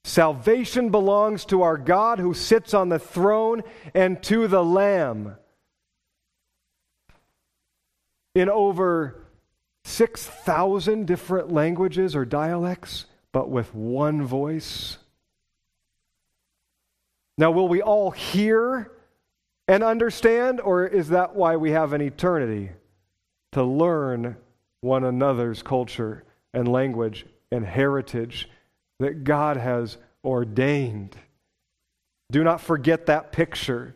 Salvation 0.04 0.90
belongs 0.90 1.46
to 1.46 1.62
our 1.62 1.78
God 1.78 2.20
who 2.20 2.34
sits 2.34 2.74
on 2.74 2.90
the 2.90 3.00
throne 3.00 3.62
and 3.94 4.22
to 4.24 4.48
the 4.48 4.64
Lamb. 4.64 5.36
In 8.34 8.50
over 8.50 9.24
6,000 9.84 11.06
different 11.06 11.52
languages 11.52 12.16
or 12.16 12.26
dialects, 12.26 13.06
but 13.32 13.50
with 13.50 13.74
one 13.74 14.26
voice. 14.26 14.98
Now, 17.38 17.52
will 17.52 17.68
we 17.68 17.82
all 17.82 18.12
hear 18.12 18.92
and 19.68 19.84
understand, 19.84 20.60
or 20.62 20.86
is 20.86 21.10
that 21.10 21.36
why 21.36 21.56
we 21.56 21.72
have 21.72 21.94
an 21.94 22.02
eternity? 22.02 22.72
To 23.54 23.64
learn 23.64 24.38
one 24.82 25.04
another's 25.04 25.62
culture 25.62 26.24
and 26.54 26.68
language 26.68 27.26
and 27.52 27.66
heritage 27.66 28.50
that 29.02 29.24
God 29.24 29.58
has 29.58 29.98
ordained. 30.24 31.16
Do 32.32 32.44
not 32.44 32.62
forget 32.62 33.08
that 33.08 33.32
picture 33.32 33.96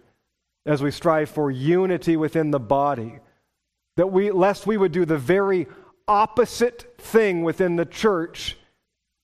as 0.66 0.82
we 0.82 0.92
strive 0.92 1.30
for 1.30 1.52
unity 1.52 2.18
within 2.18 2.52
the 2.52 2.60
body. 2.60 3.20
That 3.98 4.08
we, 4.08 4.32
lest 4.32 4.68
we 4.68 4.78
would 4.78 4.92
do 4.92 5.06
the 5.06 5.18
very 5.18 5.68
opposite 6.08 6.96
thing 6.98 7.44
within 7.44 7.76
the 7.76 7.86
church 7.86 8.58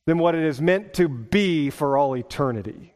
than 0.05 0.17
what 0.17 0.35
it 0.35 0.43
is 0.43 0.61
meant 0.61 0.93
to 0.95 1.07
be 1.07 1.69
for 1.69 1.97
all 1.97 2.15
eternity. 2.15 2.93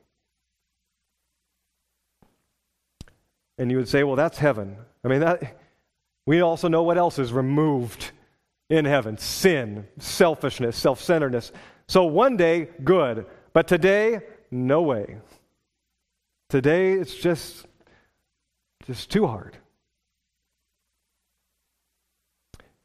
And 3.58 3.72
you 3.72 3.78
would 3.78 3.90
say, 3.90 4.04
well, 4.04 4.16
that's 4.16 4.38
heaven. 4.38 4.78
I 5.04 5.08
mean, 5.08 5.22
that, 5.22 5.60
we 6.26 6.42
also 6.42 6.68
know 6.68 6.84
what 6.84 6.98
else 6.98 7.20
is 7.20 7.34
removed 7.34 8.12
in 8.70 8.86
heaven 8.86 9.18
sin, 9.18 9.88
selfishness, 10.00 10.76
self 10.78 11.02
centeredness. 11.02 11.52
So 11.88 12.06
one 12.06 12.38
day, 12.38 12.70
good. 12.84 13.26
But 13.54 13.68
today, 13.68 14.22
no 14.52 14.82
way. 14.82 15.18
Today, 16.50 16.94
it's 16.94 17.16
just, 17.16 17.66
just 18.86 19.10
too 19.10 19.28
hard. 19.28 19.58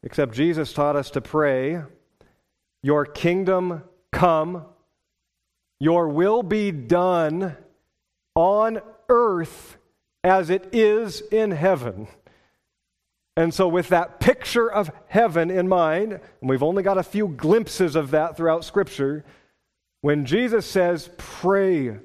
Except 0.03 0.33
Jesus 0.33 0.73
taught 0.73 0.95
us 0.95 1.11
to 1.11 1.21
pray, 1.21 1.81
Your 2.81 3.05
kingdom 3.05 3.83
come, 4.11 4.65
your 5.79 6.07
will 6.09 6.43
be 6.43 6.71
done 6.71 7.55
on 8.35 8.81
earth 9.09 9.77
as 10.23 10.49
it 10.49 10.69
is 10.73 11.21
in 11.31 11.51
heaven. 11.51 12.07
And 13.41 13.51
so, 13.51 13.67
with 13.67 13.89
that 13.89 14.19
picture 14.19 14.71
of 14.71 14.91
heaven 15.07 15.49
in 15.49 15.67
mind, 15.67 16.11
and 16.11 16.49
we've 16.49 16.61
only 16.61 16.83
got 16.83 16.99
a 16.99 17.03
few 17.03 17.27
glimpses 17.27 17.95
of 17.95 18.11
that 18.11 18.37
throughout 18.37 18.63
Scripture, 18.63 19.25
when 20.01 20.27
Jesus 20.27 20.63
says, 20.63 21.09
Pray 21.17 21.97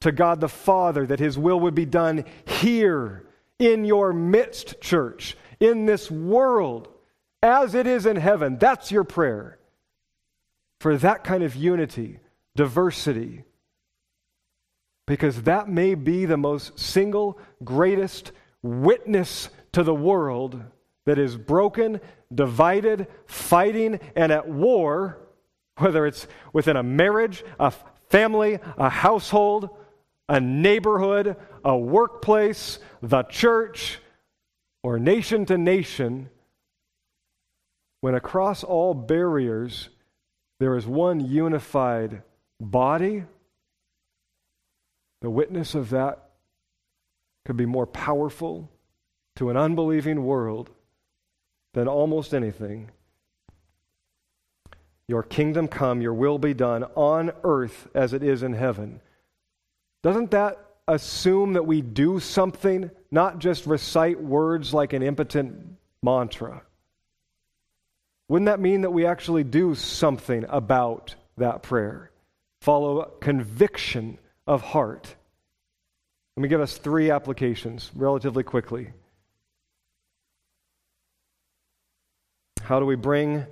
to 0.00 0.12
God 0.12 0.40
the 0.40 0.48
Father 0.48 1.04
that 1.04 1.20
His 1.20 1.36
will 1.36 1.60
would 1.60 1.74
be 1.74 1.84
done 1.84 2.24
here 2.46 3.26
in 3.58 3.84
your 3.84 4.14
midst, 4.14 4.80
church, 4.80 5.36
in 5.60 5.84
this 5.84 6.10
world, 6.10 6.88
as 7.42 7.74
it 7.74 7.86
is 7.86 8.06
in 8.06 8.16
heaven, 8.16 8.56
that's 8.56 8.90
your 8.90 9.04
prayer. 9.04 9.58
For 10.80 10.96
that 10.96 11.22
kind 11.22 11.42
of 11.42 11.54
unity, 11.54 12.20
diversity, 12.56 13.44
because 15.06 15.42
that 15.42 15.68
may 15.68 15.94
be 15.94 16.24
the 16.24 16.38
most 16.38 16.80
single 16.80 17.38
greatest 17.62 18.32
witness 18.62 19.50
to 19.72 19.82
the 19.82 19.94
world 19.94 20.64
that 21.08 21.18
is 21.18 21.38
broken, 21.38 22.02
divided, 22.34 23.06
fighting, 23.24 23.98
and 24.14 24.30
at 24.30 24.46
war, 24.46 25.16
whether 25.78 26.04
it's 26.04 26.26
within 26.52 26.76
a 26.76 26.82
marriage, 26.82 27.42
a 27.58 27.72
family, 28.10 28.58
a 28.76 28.90
household, 28.90 29.70
a 30.28 30.38
neighborhood, 30.38 31.34
a 31.64 31.74
workplace, 31.74 32.78
the 33.00 33.22
church, 33.22 34.00
or 34.82 34.98
nation 34.98 35.46
to 35.46 35.56
nation, 35.56 36.28
when 38.02 38.14
across 38.14 38.62
all 38.62 38.92
barriers 38.92 39.88
there 40.60 40.76
is 40.76 40.86
one 40.86 41.20
unified 41.20 42.20
body, 42.60 43.24
the 45.22 45.30
witness 45.30 45.74
of 45.74 45.88
that 45.88 46.28
could 47.46 47.56
be 47.56 47.64
more 47.64 47.86
powerful 47.86 48.70
to 49.36 49.48
an 49.48 49.56
unbelieving 49.56 50.22
world 50.22 50.68
than 51.74 51.88
almost 51.88 52.34
anything. 52.34 52.90
Your 55.08 55.22
kingdom 55.22 55.68
come, 55.68 56.02
your 56.02 56.14
will 56.14 56.38
be 56.38 56.54
done 56.54 56.84
on 56.94 57.32
earth 57.42 57.88
as 57.94 58.12
it 58.12 58.22
is 58.22 58.42
in 58.42 58.52
heaven. 58.52 59.00
Doesn't 60.02 60.30
that 60.32 60.58
assume 60.86 61.54
that 61.54 61.66
we 61.66 61.80
do 61.80 62.20
something, 62.20 62.90
not 63.10 63.38
just 63.38 63.66
recite 63.66 64.20
words 64.20 64.74
like 64.74 64.92
an 64.92 65.02
impotent 65.02 65.76
mantra? 66.02 66.62
Wouldn't 68.28 68.46
that 68.46 68.60
mean 68.60 68.82
that 68.82 68.90
we 68.90 69.06
actually 69.06 69.44
do 69.44 69.74
something 69.74 70.44
about 70.48 71.14
that 71.38 71.62
prayer? 71.62 72.10
Follow 72.60 73.04
conviction 73.20 74.18
of 74.46 74.60
heart. 74.60 75.14
Let 76.36 76.42
me 76.42 76.48
give 76.48 76.60
us 76.60 76.76
three 76.76 77.10
applications 77.10 77.90
relatively 77.94 78.42
quickly. 78.42 78.92
How 82.68 82.80
do 82.80 82.84
we 82.84 82.96
bring 82.96 83.46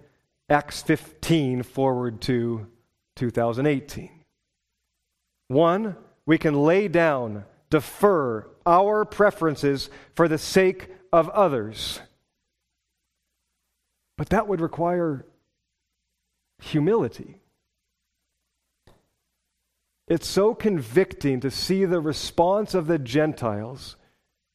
Acts 0.51 0.83
15 0.83 1.63
forward 1.63 2.21
to 2.23 2.67
2018? 3.15 4.11
One, 5.49 5.97
we 6.27 6.37
can 6.37 6.53
lay 6.53 6.87
down 6.89 7.47
defer 7.71 8.47
our 8.67 9.07
preferences 9.07 9.89
for 10.15 10.29
the 10.29 10.37
sake 10.37 10.91
of 11.15 11.31
others. 11.31 11.99
But 14.19 14.29
that 14.29 14.49
would 14.49 14.61
require 14.61 15.25
humility. 16.59 17.39
It's 20.09 20.29
so 20.29 20.55
convicting 20.55 21.41
to 21.41 21.51
see 21.51 21.87
the 21.87 22.01
response 22.01 22.75
of 22.75 22.87
the 22.87 22.99
Gentiles 22.99 23.97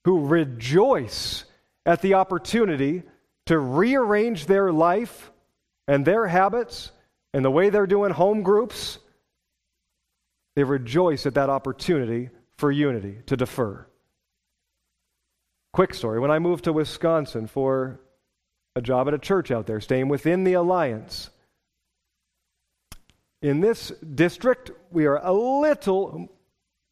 who 0.06 0.28
rejoice 0.28 1.46
at 1.84 2.04
the 2.04 2.14
opportunity 2.14 3.02
to 3.52 3.60
rearrange 3.60 4.46
their 4.46 4.72
life 4.72 5.30
and 5.86 6.06
their 6.06 6.26
habits 6.26 6.90
and 7.34 7.44
the 7.44 7.52
way 7.52 7.70
they're 7.70 7.86
doing 7.86 8.10
home 8.10 8.44
groups. 8.44 8.98
They 10.56 10.64
rejoice 10.64 11.26
at 11.26 11.34
that 11.34 11.50
opportunity 11.50 12.30
for 12.56 12.72
unity, 12.72 13.18
to 13.26 13.36
defer. 13.36 13.86
Quick 15.74 15.94
story 15.94 16.22
when 16.22 16.32
I 16.32 16.40
moved 16.40 16.64
to 16.64 16.72
Wisconsin 16.72 17.46
for 17.46 18.00
a 18.78 18.82
job 18.82 19.10
at 19.10 19.14
a 19.14 19.20
church 19.20 19.52
out 19.52 19.68
there, 19.68 19.82
staying 19.82 20.08
within 20.08 20.46
the 20.46 20.54
alliance. 20.54 21.30
In 23.42 23.60
this 23.60 23.90
district, 24.16 24.72
we 24.92 25.08
are 25.08 25.20
a 25.22 25.34
little 25.34 26.30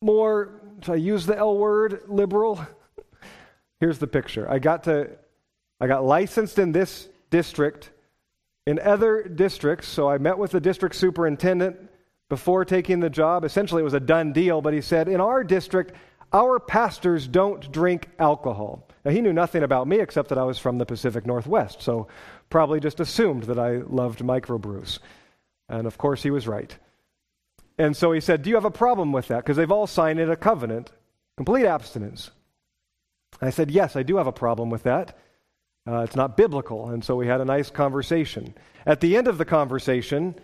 more, 0.02 0.60
I 0.90 0.96
use 0.96 1.26
the 1.26 1.38
L 1.38 1.58
word, 1.58 2.02
liberal? 2.10 2.68
Here's 3.80 4.00
the 4.00 4.08
picture. 4.08 4.46
I 4.52 4.60
got 4.60 4.84
to 4.84 5.12
I 5.80 5.88
got 5.88 6.04
licensed 6.04 6.60
in 6.60 6.72
this 6.72 7.08
district. 7.30 7.92
In 8.66 8.80
other 8.80 9.24
districts, 9.24 9.88
so 9.88 10.10
I 10.10 10.18
met 10.18 10.38
with 10.38 10.52
the 10.52 10.60
district 10.60 10.96
superintendent 10.96 11.78
before 12.28 12.66
taking 12.66 13.00
the 13.00 13.10
job. 13.10 13.44
Essentially, 13.44 13.82
it 13.82 13.86
was 13.86 13.94
a 13.94 14.00
done 14.00 14.34
deal, 14.34 14.62
but 14.62 14.74
he 14.74 14.82
said, 14.82 15.08
In 15.08 15.22
our 15.22 15.44
district, 15.44 15.94
our 16.32 16.60
pastors 16.60 17.28
don't 17.28 17.72
drink 17.72 18.10
alcohol. 18.20 18.88
Now, 19.04 19.12
he 19.12 19.22
knew 19.22 19.34
nothing 19.34 19.64
about 19.64 19.88
me 19.88 20.00
except 20.00 20.30
that 20.30 20.38
I 20.38 20.44
was 20.44 20.60
from 20.60 20.78
the 20.78 20.86
Pacific 20.86 21.26
Northwest, 21.26 21.82
so 21.82 22.08
probably 22.50 22.80
just 22.80 23.00
assumed 23.00 23.44
that 23.44 23.58
I 23.58 23.78
loved 23.78 24.20
microbrews. 24.20 25.00
And 25.68 25.88
of 25.88 25.98
course, 25.98 26.22
he 26.22 26.32
was 26.32 26.48
right. 26.48 26.76
And 27.78 27.96
so 27.96 28.12
he 28.12 28.20
said, 28.20 28.44
Do 28.44 28.50
you 28.50 28.56
have 28.56 28.66
a 28.66 28.72
problem 28.72 29.12
with 29.12 29.30
that? 29.30 29.38
Because 29.38 29.58
they've 29.58 29.72
all 29.72 29.88
signed 29.88 30.20
in 30.20 30.30
a 30.30 30.36
covenant, 30.36 30.92
complete 31.38 31.66
abstinence. 31.66 32.30
I 33.42 33.50
said, 33.50 33.72
Yes, 33.72 33.96
I 33.96 34.04
do 34.04 34.18
have 34.18 34.28
a 34.28 34.32
problem 34.32 34.70
with 34.70 34.84
that. 34.84 35.18
Uh, 35.90 36.02
it's 36.02 36.16
not 36.16 36.38
biblical. 36.38 36.90
And 36.90 37.04
so 37.04 37.16
we 37.16 37.26
had 37.26 37.42
a 37.42 37.46
nice 37.46 37.72
conversation. 37.72 38.54
At 38.86 39.02
the 39.02 39.18
end 39.18 39.28
of 39.28 39.40
the 39.40 39.46
conversation, 39.46 40.36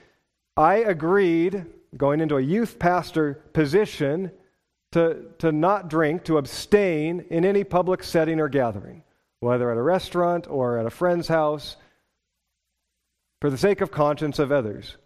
I 0.57 0.77
agreed, 0.77 1.65
going 1.95 2.19
into 2.19 2.37
a 2.37 2.41
youth 2.41 2.79
pastor 2.79 3.43
position, 3.53 4.31
to, 4.93 5.25
to 5.39 5.51
not 5.51 5.87
drink, 5.87 6.23
to 6.23 6.37
abstain 6.37 7.25
in 7.29 7.45
any 7.45 7.63
public 7.63 8.01
setting 8.01 8.39
or 8.39 8.49
gathering, 8.49 9.03
whether 9.39 9.69
at 9.69 9.77
a 9.77 9.81
restaurant 9.81 10.47
or 10.49 10.79
at 10.79 10.87
a 10.87 10.89
friend's 10.89 11.27
house, 11.27 11.75
for 13.39 13.51
the 13.51 13.57
sake 13.57 13.81
of 13.81 13.91
conscience 13.91 14.39
of 14.39 14.51
others. 14.51 14.97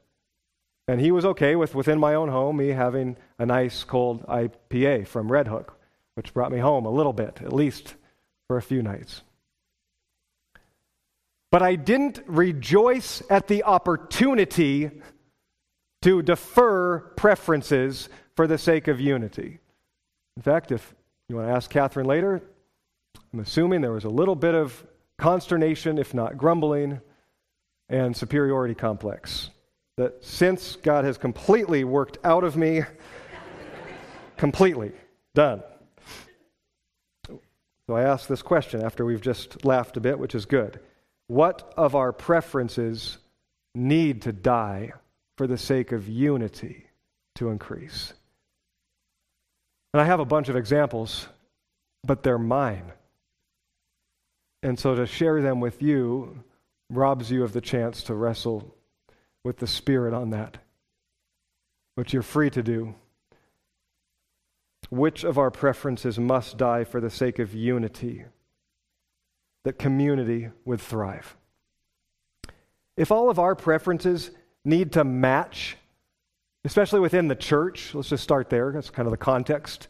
And 0.87 1.01
he 1.01 1.11
was 1.11 1.25
okay 1.25 1.55
with, 1.57 1.75
within 1.75 1.99
my 1.99 2.13
own 2.13 2.29
home, 2.29 2.57
me 2.57 2.69
having 2.69 3.17
a 3.39 3.45
nice 3.45 3.83
cold 3.83 4.25
IPA 4.27 5.07
from 5.07 5.29
Redhook, 5.29 5.71
which 6.15 6.33
brought 6.33 6.51
me 6.51 6.59
home 6.59 6.85
a 6.85 6.91
little 6.91 7.13
bit, 7.13 7.41
at 7.41 7.51
least 7.51 7.95
for 8.47 8.55
a 8.55 8.61
few 8.61 8.81
nights. 8.81 9.23
But 11.51 11.61
I 11.61 11.75
didn't 11.75 12.19
rejoice 12.27 13.23
at 13.29 13.47
the 13.47 13.63
opportunity 13.63 14.91
to 16.01 16.21
defer 16.21 16.99
preferences 17.15 18.09
for 18.35 18.47
the 18.47 18.57
sake 18.57 18.87
of 18.87 18.99
unity. 18.99 19.59
In 20.37 20.43
fact, 20.43 20.71
if 20.71 20.95
you 21.27 21.35
want 21.35 21.47
to 21.47 21.53
ask 21.53 21.69
Catherine 21.69 22.05
later, 22.05 22.41
I'm 23.33 23.39
assuming 23.39 23.81
there 23.81 23.91
was 23.91 24.05
a 24.05 24.09
little 24.09 24.35
bit 24.35 24.55
of 24.55 24.85
consternation, 25.17 25.97
if 25.97 26.13
not 26.13 26.37
grumbling, 26.37 27.01
and 27.89 28.15
superiority 28.15 28.75
complex 28.75 29.49
that 29.97 30.23
since 30.23 30.77
God 30.77 31.03
has 31.03 31.17
completely 31.17 31.83
worked 31.83 32.19
out 32.23 32.45
of 32.45 32.55
me, 32.55 32.83
completely 34.37 34.93
done. 35.35 35.61
So 37.27 37.95
I 37.95 38.03
ask 38.03 38.27
this 38.27 38.41
question 38.41 38.81
after 38.81 39.03
we've 39.03 39.19
just 39.19 39.65
laughed 39.65 39.97
a 39.97 39.99
bit, 39.99 40.17
which 40.17 40.35
is 40.35 40.45
good. 40.45 40.79
What 41.29 41.75
of 41.77 41.93
our 41.93 42.11
preferences 42.11 43.19
need 43.75 44.23
to 44.23 44.31
die 44.31 44.93
for 45.37 45.45
the 45.45 45.59
sake 45.59 45.91
of 45.91 46.09
unity 46.09 46.87
to 47.35 47.49
increase? 47.49 48.13
And 49.93 50.01
I 50.01 50.05
have 50.05 50.19
a 50.19 50.25
bunch 50.25 50.49
of 50.49 50.55
examples, 50.55 51.27
but 52.03 52.23
they're 52.23 52.39
mine. 52.39 52.91
And 54.63 54.79
so 54.79 54.95
to 54.95 55.05
share 55.05 55.39
them 55.39 55.59
with 55.59 55.83
you 55.83 56.43
robs 56.89 57.29
you 57.29 57.43
of 57.43 57.53
the 57.53 57.61
chance 57.61 58.01
to 58.05 58.15
wrestle 58.15 58.75
with 59.43 59.57
the 59.57 59.67
Spirit 59.67 60.15
on 60.15 60.31
that, 60.31 60.57
which 61.93 62.11
you're 62.11 62.23
free 62.23 62.49
to 62.49 62.63
do. 62.63 62.95
Which 64.89 65.23
of 65.23 65.37
our 65.37 65.51
preferences 65.51 66.17
must 66.17 66.57
die 66.57 66.85
for 66.85 66.99
the 66.99 67.11
sake 67.11 67.37
of 67.37 67.53
unity, 67.53 68.25
that 69.63 69.79
community 69.79 70.49
would 70.65 70.81
thrive? 70.81 71.35
If 72.97 73.11
all 73.11 73.29
of 73.29 73.39
our 73.39 73.55
preferences 73.55 74.31
need 74.65 74.93
to 74.93 75.03
match, 75.03 75.77
especially 76.65 76.99
within 76.99 77.27
the 77.27 77.35
church, 77.35 77.95
let's 77.95 78.09
just 78.09 78.23
start 78.23 78.49
there, 78.49 78.71
that's 78.71 78.89
kind 78.89 79.07
of 79.07 79.11
the 79.11 79.17
context, 79.17 79.87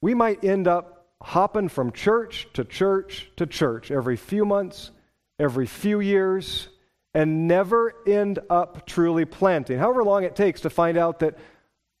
we 0.00 0.14
might 0.14 0.44
end 0.44 0.68
up 0.68 1.08
hopping 1.22 1.68
from 1.68 1.92
church 1.92 2.48
to 2.54 2.64
church 2.64 3.30
to 3.36 3.46
church 3.46 3.90
every 3.90 4.16
few 4.16 4.44
months, 4.44 4.90
every 5.38 5.66
few 5.66 6.00
years, 6.00 6.68
and 7.14 7.46
never 7.48 7.94
end 8.06 8.38
up 8.48 8.86
truly 8.86 9.24
planting. 9.24 9.78
However 9.78 10.04
long 10.04 10.24
it 10.24 10.36
takes 10.36 10.62
to 10.62 10.70
find 10.70 10.96
out 10.96 11.18
that 11.18 11.36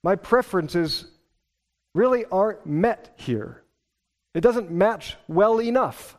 my 0.02 0.16
preferences 0.16 1.06
really 1.94 2.24
aren't 2.26 2.64
met 2.64 3.12
here. 3.16 3.59
It 4.34 4.40
doesn't 4.40 4.70
match 4.70 5.16
well 5.28 5.60
enough. 5.60 6.16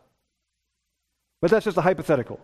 But 1.41 1.51
that's 1.51 1.65
just 1.65 1.77
a 1.77 1.81
hypothetical. 1.81 2.39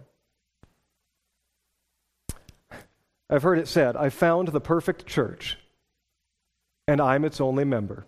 I've 3.30 3.44
heard 3.44 3.60
it 3.60 3.68
said, 3.68 3.96
I 3.98 4.10
found 4.10 4.50
the 4.50 4.62
perfect 4.62 5.06
church, 5.06 5.58
and 6.88 7.02
I'm 7.02 7.26
its 7.26 7.42
only 7.42 7.66
member. 7.66 8.06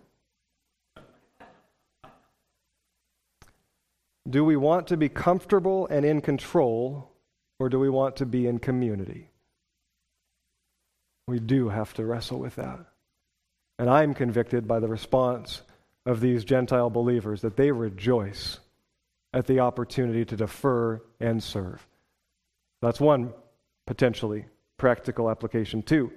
Do 4.28 4.44
we 4.44 4.56
want 4.56 4.86
to 4.88 4.96
be 4.96 5.08
comfortable 5.08 5.86
and 5.88 6.04
in 6.04 6.20
control 6.20 7.10
or 7.58 7.68
do 7.68 7.78
we 7.78 7.90
want 7.90 8.16
to 8.16 8.26
be 8.26 8.46
in 8.46 8.58
community? 8.58 9.30
We 11.28 11.38
do 11.38 11.68
have 11.68 11.92
to 11.94 12.04
wrestle 12.04 12.38
with 12.38 12.56
that. 12.56 12.80
And 13.78 13.90
I'm 13.90 14.14
convicted 14.14 14.66
by 14.66 14.80
the 14.80 14.88
response 14.88 15.62
of 16.06 16.20
these 16.20 16.44
Gentile 16.44 16.90
believers 16.90 17.42
that 17.42 17.56
they 17.56 17.70
rejoice 17.70 18.60
at 19.32 19.46
the 19.46 19.60
opportunity 19.60 20.24
to 20.24 20.36
defer 20.36 21.00
and 21.20 21.42
serve. 21.42 21.86
That's 22.82 23.00
one 23.00 23.32
potentially 23.86 24.46
practical 24.76 25.30
application. 25.30 25.82
Two, 25.82 26.10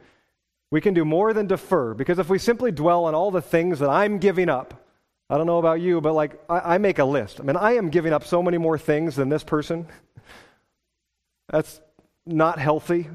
we 0.72 0.82
can 0.82 0.94
do 0.94 1.06
more 1.06 1.34
than 1.34 1.48
defer 1.48 1.94
because 1.94 2.18
if 2.18 2.30
we 2.30 2.40
simply 2.40 2.72
dwell 2.72 3.06
on 3.06 3.14
all 3.14 3.30
the 3.30 3.42
things 3.42 3.80
that 3.80 3.90
I'm 3.90 4.18
giving 4.18 4.50
up, 4.50 4.86
I 5.30 5.38
don't 5.38 5.48
know 5.48 5.60
about 5.60 5.82
you, 5.82 6.02
but 6.02 6.14
like 6.14 6.40
I, 6.50 6.76
I 6.76 6.78
make 6.78 7.00
a 7.00 7.06
list. 7.06 7.40
I 7.40 7.44
mean, 7.44 7.58
I 7.58 7.74
am 7.74 7.90
giving 7.90 8.14
up 8.14 8.26
so 8.26 8.42
many 8.42 8.58
more 8.58 8.78
things 8.78 9.16
than 9.16 9.30
this 9.30 9.44
person. 9.44 9.88
That's 11.50 11.82
not 12.26 12.58
healthy. 12.58 13.10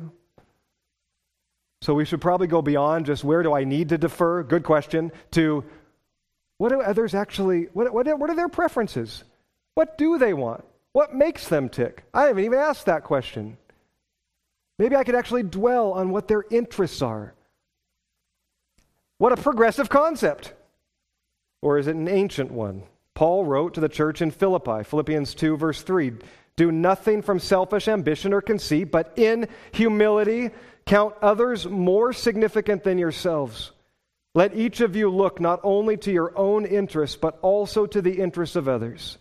So 1.81 1.95
we 1.95 2.05
should 2.05 2.21
probably 2.21 2.49
go 2.49 2.61
beyond 2.61 3.07
just 3.07 3.25
where 3.25 3.43
do 3.43 3.53
I 3.55 3.65
need 3.65 3.91
to 3.91 3.99
defer? 3.99 4.43
Good 4.43 4.65
question. 4.65 5.13
To 5.33 5.65
what 6.59 6.71
do 6.71 6.81
others 6.81 7.15
actually, 7.15 7.69
what, 7.73 7.93
what, 7.93 8.07
what 8.19 8.31
are 8.31 8.37
their 8.37 8.49
preferences? 8.49 9.25
What 9.75 9.97
do 9.97 10.19
they 10.19 10.35
want? 10.35 10.65
What 10.93 11.15
makes 11.15 11.49
them 11.49 11.69
tick? 11.69 12.05
I 12.13 12.25
haven't 12.25 12.45
even 12.45 12.59
asked 12.59 12.87
that 12.87 13.05
question. 13.05 13.57
Maybe 14.79 14.97
I 14.97 15.05
could 15.05 15.15
actually 15.15 15.45
dwell 15.45 15.93
on 15.93 16.11
what 16.11 16.29
their 16.29 16.45
interests 16.51 17.03
are. 17.03 17.35
What 19.19 19.33
a 19.33 19.37
progressive 19.37 19.89
concept. 19.89 20.53
Or 21.63 21.79
is 21.79 21.87
it 21.87 21.97
an 21.97 22.09
ancient 22.09 22.53
one? 22.53 22.83
Paul 23.15 23.45
wrote 23.45 23.75
to 23.75 23.81
the 23.81 23.89
church 23.89 24.23
in 24.23 24.31
Philippi, 24.31 24.85
Philippians 24.85 25.35
2, 25.35 25.57
verse 25.57 25.83
3 25.83 26.13
do 26.59 26.73
nothing 26.73 27.23
from 27.23 27.39
selfish 27.39 27.87
ambition 27.87 28.33
or 28.33 28.43
conceit, 28.43 28.91
but 28.91 29.13
in 29.17 29.47
humility 29.71 30.51
count 30.87 31.15
others 31.23 31.69
more 31.69 32.13
significant 32.13 32.83
than 32.83 32.99
yourselves. 32.99 33.71
Let 34.35 34.55
each 34.55 34.81
of 34.81 34.95
you 34.95 35.11
look 35.11 35.41
not 35.41 35.61
only 35.63 35.97
to 35.99 36.13
your 36.13 36.37
own 36.37 36.67
interests, 36.67 37.17
but 37.17 37.39
also 37.43 37.87
to 37.87 38.03
the 38.03 38.21
interests 38.21 38.57
of 38.57 38.69
others. 38.69 39.19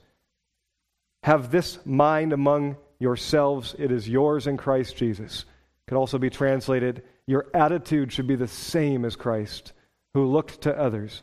Have 1.23 1.49
this 1.49 1.79
mind 1.85 2.33
among 2.33 2.77
yourselves. 2.99 3.75
It 3.79 3.91
is 3.91 4.07
yours 4.07 4.47
in 4.47 4.57
Christ 4.57 4.95
Jesus. 4.95 5.45
Could 5.87 5.97
also 5.97 6.17
be 6.17 6.29
translated, 6.29 7.03
your 7.25 7.47
attitude 7.53 8.11
should 8.11 8.27
be 8.27 8.35
the 8.35 8.47
same 8.47 9.05
as 9.05 9.15
Christ, 9.15 9.73
who 10.13 10.25
looked 10.25 10.61
to 10.61 10.77
others 10.77 11.21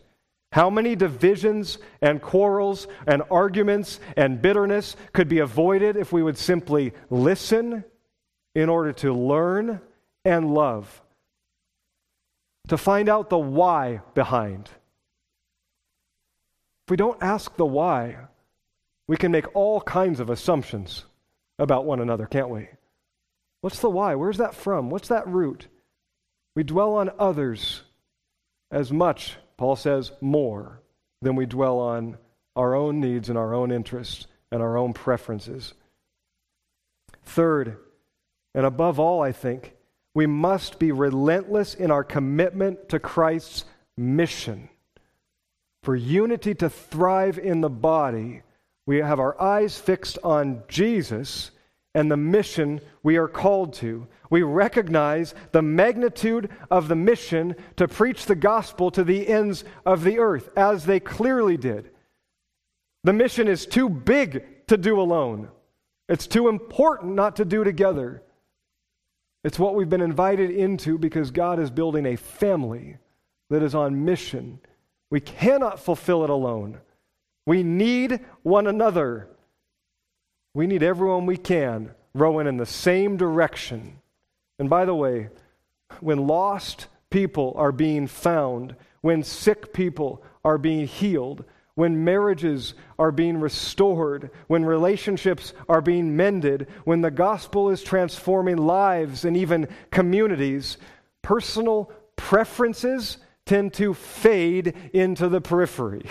How 0.55 0.70
many 0.70 0.95
divisions 0.95 1.78
and 2.01 2.22
quarrels 2.22 2.87
and 3.09 3.24
arguments 3.28 3.99
and 4.16 4.41
bitterness 4.41 4.95
could 5.12 5.28
be 5.28 5.41
avoided 5.41 5.97
if 5.97 6.12
we 6.12 6.22
would 6.22 6.39
simply 6.39 6.93
listen 7.11 7.82
in 8.55 8.68
order 8.68 8.93
to 8.93 9.12
learn 9.12 9.80
and 10.24 10.55
love? 10.55 11.03
To 12.69 12.79
find 12.79 13.09
out 13.09 13.29
the 13.31 13.39
why 13.39 14.01
behind. 14.15 14.71
If 16.87 16.91
we 16.91 16.97
don't 16.97 17.23
ask 17.23 17.57
the 17.57 17.67
why, 17.67 18.17
we 19.07 19.17
can 19.17 19.33
make 19.33 19.55
all 19.55 19.81
kinds 19.81 20.21
of 20.21 20.31
assumptions 20.31 21.05
about 21.59 21.85
one 21.85 22.01
another, 22.01 22.27
can't 22.27 22.49
we? 22.49 22.69
What's 23.61 23.81
the 23.81 23.91
why? 23.91 24.15
Where's 24.15 24.39
that 24.39 24.55
from? 24.55 24.91
What's 24.91 25.09
that 25.09 25.27
root? 25.27 25.69
We 26.57 26.62
dwell 26.62 26.95
on 26.95 27.11
others 27.19 27.83
as 28.71 28.93
much, 28.93 29.37
Paul 29.57 29.77
says, 29.77 30.12
more 30.21 30.83
than 31.23 31.37
we 31.37 31.47
dwell 31.47 31.79
on 31.79 32.19
our 32.57 32.75
own 32.75 33.01
needs 33.01 33.29
and 33.29 33.39
our 33.39 33.55
own 33.55 33.73
interests 33.73 34.27
and 34.51 34.62
our 34.62 34.77
own 34.77 34.93
preferences. 34.93 35.75
Third, 37.25 37.79
and 38.55 38.67
above 38.67 39.01
all, 39.01 39.23
I 39.23 39.33
think, 39.33 39.74
we 40.15 40.27
must 40.27 40.79
be 40.79 40.93
relentless 40.93 41.75
in 41.75 41.91
our 41.91 42.05
commitment 42.05 42.89
to 42.89 42.99
Christ's 42.99 43.65
mission. 43.97 44.69
For 45.83 45.97
unity 45.97 46.55
to 46.55 46.71
thrive 46.71 47.39
in 47.39 47.61
the 47.61 47.69
body, 47.69 48.43
we 48.87 48.99
have 48.99 49.21
our 49.21 49.41
eyes 49.41 49.77
fixed 49.77 50.19
on 50.23 50.62
Jesus 50.69 51.51
and 51.95 52.11
the 52.11 52.17
mission 52.17 52.81
we 53.03 53.17
are 53.17 53.29
called 53.29 53.75
to. 53.75 54.07
We 54.31 54.43
recognize 54.43 55.35
the 55.53 55.62
magnitude 55.62 56.51
of 56.71 56.89
the 56.89 56.97
mission 56.97 57.55
to 57.77 57.87
preach 57.87 58.27
the 58.27 58.35
gospel 58.35 58.91
to 58.93 59.05
the 59.05 59.29
ends 59.29 59.65
of 59.87 60.03
the 60.03 60.19
earth, 60.19 60.49
as 60.57 60.87
they 60.87 61.01
clearly 61.01 61.57
did. 61.57 61.91
The 63.05 63.12
mission 63.12 63.47
is 63.47 63.67
too 63.67 63.89
big 63.89 64.67
to 64.67 64.77
do 64.77 65.01
alone, 65.01 65.49
it's 66.09 66.27
too 66.27 66.49
important 66.49 67.15
not 67.15 67.37
to 67.37 67.45
do 67.45 67.65
together. 67.65 68.23
It's 69.45 69.59
what 69.59 69.74
we've 69.74 69.90
been 69.90 70.01
invited 70.01 70.51
into 70.51 70.97
because 70.97 71.30
God 71.30 71.61
is 71.61 71.70
building 71.70 72.07
a 72.07 72.16
family 72.16 72.97
that 73.51 73.62
is 73.62 73.74
on 73.74 74.05
mission. 74.05 74.59
We 75.11 75.20
cannot 75.20 75.78
fulfill 75.78 76.24
it 76.24 76.30
alone. 76.30 76.78
We 77.47 77.62
need 77.62 78.20
one 78.42 78.66
another. 78.66 79.28
We 80.55 80.66
need 80.66 80.82
everyone 80.82 81.26
we 81.26 81.36
can 81.36 81.90
rowing 82.14 82.47
in 82.47 82.57
the 82.57 82.66
same 82.66 83.16
direction. 83.16 84.01
And 84.59 84.70
by 84.70 84.84
the 84.84 84.95
way, 84.95 85.28
when 86.01 86.26
lost 86.26 86.86
people 87.11 87.53
are 87.57 87.72
being 87.72 88.07
found, 88.07 88.76
when 89.03 89.22
sick 89.22 89.72
people 89.72 90.24
are 90.45 90.59
being 90.59 90.86
healed, 90.86 91.45
when 91.75 92.05
marriages 92.05 92.75
are 92.99 93.11
being 93.11 93.39
restored, 93.39 94.31
when 94.47 94.64
relationships 94.64 95.53
are 95.68 95.81
being 95.81 96.16
mended, 96.16 96.68
when 96.85 97.01
the 97.01 97.11
gospel 97.11 97.70
is 97.70 97.83
transforming 97.83 98.57
lives 98.57 99.25
and 99.25 99.37
even 99.37 99.68
communities, 99.91 100.77
personal 101.22 101.91
preferences 102.16 103.18
tend 103.45 103.72
to 103.75 103.93
fade 103.93 104.75
into 104.93 105.29
the 105.29 105.41
periphery 105.41 106.07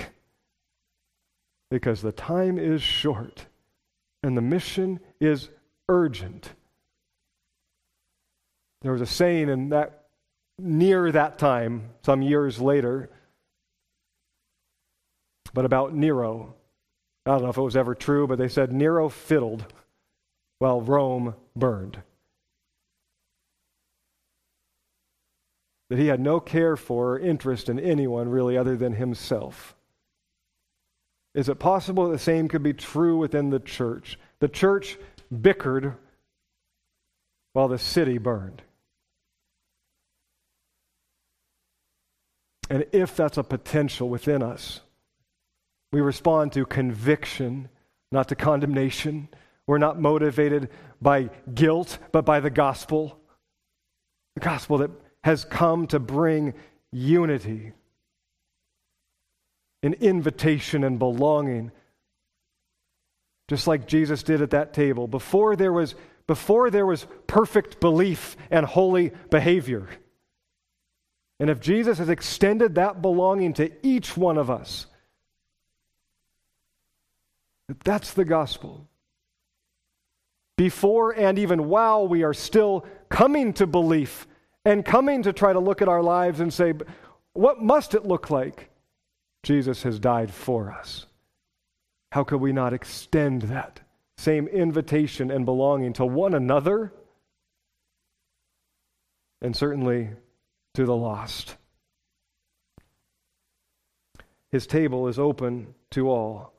because 1.72 2.02
the 2.02 2.12
time 2.12 2.60
is 2.60 2.82
short 2.82 3.46
and 4.22 4.38
the 4.38 4.42
mission 4.42 5.00
is 5.20 5.50
urgent. 5.90 6.52
There 8.82 8.92
was 8.92 9.02
a 9.02 9.06
saying 9.06 9.50
in 9.50 9.70
that 9.70 10.04
near 10.60 11.12
that 11.12 11.40
time, 11.40 11.90
some 12.04 12.22
years 12.22 12.60
later, 12.60 13.10
but 15.54 15.66
about 15.66 15.94
Nero. 15.94 16.56
I 17.26 17.32
don't 17.32 17.44
know 17.44 17.50
if 17.50 17.58
it 17.58 17.62
was 17.62 17.78
ever 17.78 17.96
true, 17.96 18.28
but 18.28 18.38
they 18.38 18.48
said 18.48 18.74
Nero 18.74 19.10
fiddled 19.10 19.66
while 20.60 20.82
Rome 20.82 21.36
burned. 21.56 22.02
That 25.90 26.00
he 26.00 26.08
had 26.08 26.20
no 26.20 26.40
care 26.40 26.76
for 26.76 27.14
or 27.14 27.20
interest 27.20 27.70
in 27.70 27.80
anyone 27.80 28.30
really 28.30 28.58
other 28.58 28.76
than 28.76 28.94
himself. 28.94 29.76
Is 31.36 31.50
it 31.50 31.60
possible 31.60 32.06
that 32.06 32.12
the 32.14 32.20
same 32.20 32.48
could 32.48 32.64
be 32.64 32.74
true 32.74 33.18
within 33.18 33.50
the 33.50 33.60
church? 33.60 34.20
The 34.40 34.48
church 34.48 34.98
bickered 35.32 35.96
while 37.54 37.68
the 37.68 37.80
city 37.80 38.18
burned. 38.18 38.62
And 42.70 42.86
if 42.92 43.16
that's 43.16 43.38
a 43.38 43.44
potential 43.44 44.10
within 44.10 44.42
us, 44.42 44.82
we 45.94 46.02
respond 46.02 46.52
to 46.54 46.66
conviction, 46.66 47.70
not 48.12 48.28
to 48.30 48.36
condemnation. 48.36 49.30
We're 49.68 49.78
not 49.78 50.02
motivated 50.02 50.70
by 51.00 51.30
guilt, 51.54 52.00
but 52.12 52.26
by 52.26 52.40
the 52.40 52.50
gospel. 52.50 53.18
The 54.34 54.42
gospel 54.42 54.80
that 54.80 54.92
has 55.24 55.46
come 55.46 55.88
to 55.88 56.00
bring 56.00 56.56
unity 56.92 57.74
an 59.84 59.94
invitation 59.96 60.84
and 60.84 60.98
belonging. 60.98 61.72
Just 63.50 63.68
like 63.68 63.86
Jesus 63.86 64.24
did 64.24 64.42
at 64.42 64.52
that 64.52 64.74
table. 64.74 65.08
Before 65.08 65.56
there 65.56 65.74
was, 65.74 65.94
before 66.26 66.72
there 66.72 66.86
was 66.86 67.06
perfect 67.28 67.80
belief 67.80 68.36
and 68.50 68.66
holy 68.66 69.12
behavior. 69.30 69.88
And 71.40 71.50
if 71.50 71.60
Jesus 71.60 71.98
has 71.98 72.10
extended 72.10 72.76
that 72.76 73.02
belonging 73.02 73.54
to 73.56 73.70
each 73.86 74.16
one 74.16 74.38
of 74.38 74.50
us, 74.50 74.88
that's 77.84 78.14
the 78.14 78.26
gospel. 78.26 78.88
Before 80.58 81.12
and 81.12 81.40
even 81.40 81.68
while 81.68 82.08
we 82.08 82.24
are 82.24 82.34
still 82.34 82.86
coming 83.10 83.54
to 83.54 83.66
belief 83.66 84.28
and 84.66 84.86
coming 84.86 85.24
to 85.24 85.34
try 85.34 85.54
to 85.54 85.60
look 85.60 85.82
at 85.82 85.88
our 85.88 86.04
lives 86.04 86.40
and 86.40 86.54
say, 86.54 86.74
what 87.34 87.62
must 87.62 87.96
it 87.96 88.06
look 88.06 88.30
like? 88.30 88.70
Jesus 89.42 89.84
has 89.84 90.00
died 90.00 90.32
for 90.32 90.72
us. 90.72 91.08
How 92.12 92.24
could 92.24 92.40
we 92.40 92.54
not 92.54 92.74
extend 92.74 93.44
that 93.44 93.80
same 94.18 94.48
invitation 94.48 95.32
and 95.32 95.46
belonging 95.46 95.94
to 95.94 96.06
one 96.06 96.36
another 96.36 96.94
and 99.42 99.56
certainly 99.56 100.12
to 100.76 100.86
the 100.86 100.96
lost? 100.96 101.58
His 104.52 104.68
table 104.68 105.08
is 105.08 105.18
open 105.18 105.74
to 105.92 106.10
all. 106.10 106.53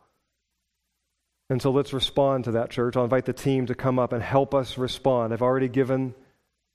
And 1.51 1.61
so 1.61 1.71
let's 1.71 1.93
respond 1.93 2.45
to 2.45 2.53
that, 2.53 2.71
church. 2.71 2.97
I'll 2.97 3.05
invite 3.05 3.27
the 3.27 3.33
team 3.33 3.67
to 3.67 3.75
come 3.75 3.99
up 3.99 4.13
and 4.13 4.23
help 4.23 4.55
us 4.55 4.79
respond. 4.79 5.33
I've 5.33 5.43
already 5.43 5.69
given 5.69 6.15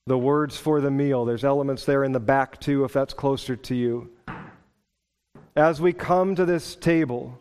the 0.06 0.18
words 0.18 0.58
for 0.58 0.80
the 0.80 0.92
meal. 0.92 1.26
There's 1.26 1.44
elements 1.44 1.86
there 1.86 2.04
in 2.04 2.12
the 2.12 2.20
back, 2.20 2.60
too, 2.60 2.84
if 2.84 2.94
that's 2.94 3.14
closer 3.14 3.56
to 3.56 3.76
you 3.76 4.10
as 5.60 5.82
we 5.82 5.94
come 5.94 6.36
to 6.36 6.46
this 6.46 6.76
table, 6.76 7.38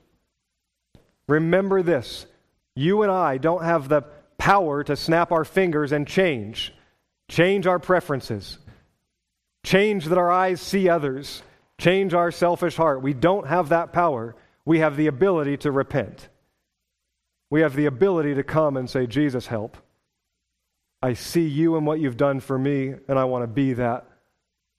remember 1.29 1.83
this. 1.83 2.27
You 2.75 3.03
and 3.03 3.13
I 3.13 3.39
don't 3.39 3.65
have 3.65 3.89
the 3.89 4.03
power 4.37 4.85
to 4.85 4.97
snap 4.97 5.33
our 5.33 5.45
fingers 5.45 5.93
and 5.93 6.07
change, 6.07 6.75
change 7.29 7.67
our 7.67 7.79
preferences, 7.79 8.59
change 9.65 10.07
that 10.07 10.19
our 10.19 10.31
eyes 10.31 10.61
see 10.61 10.89
others, 10.89 11.43
change 11.79 12.15
our 12.15 12.31
selfish 12.31 12.77
heart. 12.77 13.03
We 13.03 13.15
don't 13.15 13.47
have 13.47 13.71
that 13.71 13.93
power. 13.93 14.35
We 14.65 14.81
have 14.81 14.97
the 14.97 15.07
ability 15.07 15.59
to 15.59 15.73
repent. 15.73 16.29
We 17.51 17.63
have 17.63 17.75
the 17.75 17.87
ability 17.87 18.35
to 18.35 18.43
come 18.43 18.77
and 18.77 18.89
say, 18.89 19.07
Jesus, 19.07 19.47
help. 19.47 19.77
I 21.03 21.15
see 21.15 21.47
you 21.47 21.77
and 21.77 21.87
what 21.87 22.01
you've 22.01 22.17
done 22.17 22.41
for 22.41 22.59
me, 22.59 22.95
and 23.09 23.19
I 23.19 23.25
want 23.25 23.43
to 23.45 23.47
be 23.47 23.75
that 23.75 24.07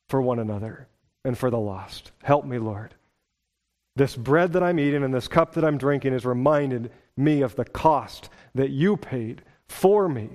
for 0.07 0.21
one 0.21 0.39
another 0.39 0.87
and 1.23 1.37
for 1.37 1.49
the 1.49 1.59
lost. 1.59 2.11
Help 2.23 2.45
me, 2.45 2.59
Lord. 2.59 2.93
This 3.95 4.15
bread 4.15 4.53
that 4.53 4.63
I'm 4.63 4.79
eating 4.79 5.03
and 5.03 5.13
this 5.13 5.27
cup 5.27 5.53
that 5.53 5.65
I'm 5.65 5.77
drinking 5.77 6.13
has 6.13 6.25
reminded 6.25 6.91
me 7.17 7.41
of 7.41 7.55
the 7.55 7.65
cost 7.65 8.29
that 8.55 8.69
you 8.69 8.97
paid 8.97 9.41
for 9.67 10.07
me. 10.07 10.29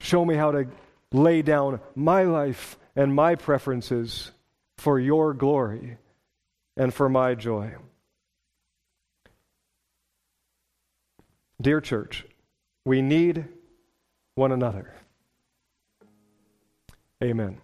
Show 0.00 0.24
me 0.24 0.34
how 0.34 0.50
to 0.52 0.66
lay 1.12 1.42
down 1.42 1.80
my 1.94 2.24
life 2.24 2.76
and 2.96 3.14
my 3.14 3.34
preferences 3.34 4.32
for 4.76 4.98
your 4.98 5.34
glory 5.34 5.98
and 6.76 6.92
for 6.92 7.08
my 7.08 7.34
joy. 7.34 7.74
Dear 11.60 11.80
church, 11.80 12.26
we 12.84 13.00
need 13.00 13.46
one 14.34 14.52
another. 14.52 14.94
Amen. 17.22 17.52